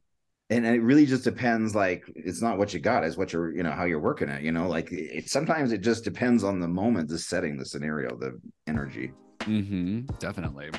[0.50, 3.62] And it really just depends, like, it's not what you got, it's what you're, you
[3.62, 6.68] know, how you're working it, you know, like it, sometimes it just depends on the
[6.70, 9.12] moment, the setting, the scenario, the energy.
[9.40, 10.72] Mm-hmm, definitely.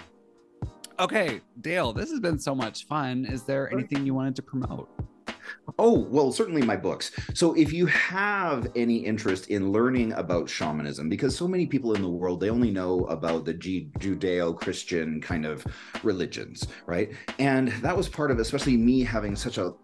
[0.99, 3.27] Okay, Dale, this has been so much fun.
[3.27, 4.89] Is there anything you wanted to promote?
[5.79, 7.13] Oh, well, certainly my books.
[7.35, 12.03] So if you have any interest in learning about shamanism, because so many people in
[12.03, 15.65] the world, they only know about the Judeo Christian kind of
[16.03, 17.13] religions, right?
[17.39, 19.75] And that was part of, especially me having such a,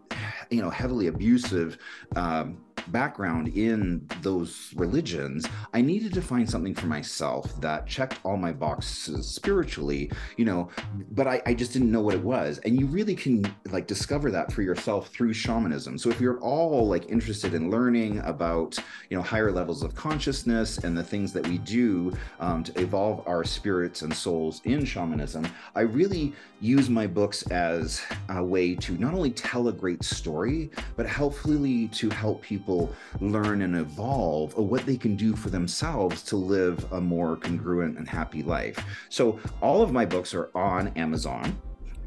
[0.51, 1.79] you know, heavily abusive
[2.17, 8.37] um, background in those religions, I needed to find something for myself that checked all
[8.37, 10.69] my boxes spiritually, you know,
[11.13, 12.59] but I, I just didn't know what it was.
[12.59, 15.99] And you really can like discover that for yourself through shamanism.
[15.99, 18.79] So if you're all like interested in learning about,
[19.11, 23.27] you know, higher levels of consciousness and the things that we do um, to evolve
[23.27, 28.93] our spirits and souls in shamanism, I really use my books as a way to
[28.99, 32.74] not only tell a great story, but helpfully to help people
[33.21, 38.09] learn and evolve what they can do for themselves to live a more congruent and
[38.09, 38.79] happy life.
[39.09, 41.57] So all of my books are on Amazon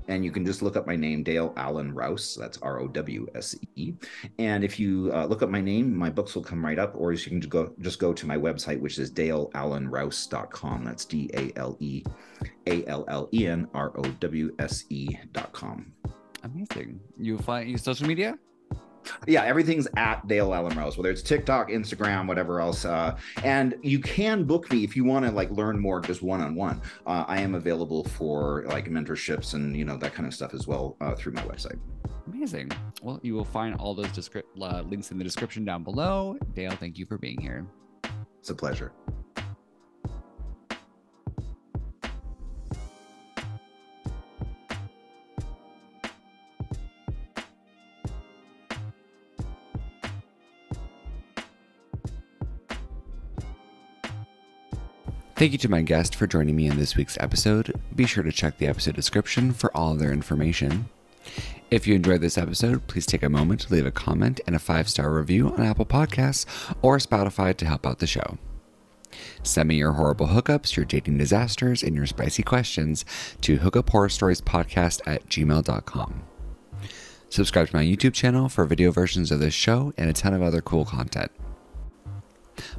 [0.08, 2.36] and you can just look up my name, Dale Allen Rowse.
[2.36, 3.94] That's R O W S E.
[4.40, 7.12] And if you uh, look up my name, my books will come right up, or
[7.12, 10.86] you can just go just go to my website, which is daleallenrowse.com.
[10.86, 12.04] That's D A L E
[12.68, 15.94] A L L E N R O W S E.com.
[16.44, 17.00] Amazing.
[17.18, 18.38] You find you social media?
[19.26, 22.86] Yeah, everything's at Dale Allen Rowse, whether it's TikTok, Instagram, whatever else.
[22.86, 26.42] Uh, and you can book me if you want to like learn more just one
[26.42, 26.82] on one.
[27.06, 30.96] I am available for like mentorships and you know that kind of stuff as well
[31.02, 31.80] uh, through my website.
[32.28, 32.72] Amazing.
[33.02, 36.38] Well, you will find all those descri- uh, links in the description down below.
[36.54, 37.66] Dale, thank you for being here.
[38.40, 38.92] It's a pleasure.
[55.38, 57.80] Thank you to my guest for joining me in this week's episode.
[57.96, 60.90] Be sure to check the episode description for all their information.
[61.70, 64.60] If you enjoyed this episode, please take a moment to leave a comment and a
[64.60, 66.48] five star review on Apple Podcasts
[66.82, 68.40] or Spotify to help out the show.
[69.44, 73.06] Send me your horrible hookups, your dating disasters, and your spicy questions
[73.42, 76.24] to hookuphorrorstoriespodcast at gmail.com.
[77.30, 80.42] Subscribe to my YouTube channel for video versions of this show and a ton of
[80.42, 81.32] other cool content.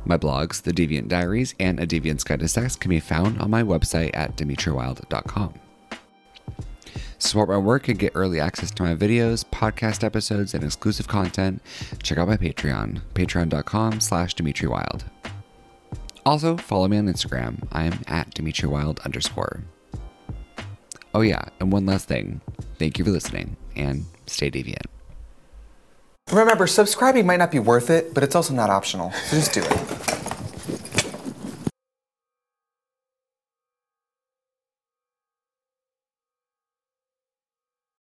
[0.05, 3.51] My blogs, The Deviant Diaries and A Deviant's Guide to Sex, can be found on
[3.51, 5.55] my website at demitriwylde.com.
[7.19, 11.61] Support my work and get early access to my videos, podcast episodes, and exclusive content.
[12.03, 15.03] Check out my Patreon, patreon.com slash demitriwylde.
[16.25, 17.67] Also, follow me on Instagram.
[17.73, 19.63] I am at demitriwylde underscore.
[21.15, 22.41] Oh yeah, and one last thing.
[22.79, 24.87] Thank you for listening, and stay deviant.
[26.33, 29.13] Remember, subscribing might not be worth it, but it's also not optional.
[29.13, 30.18] So just do it.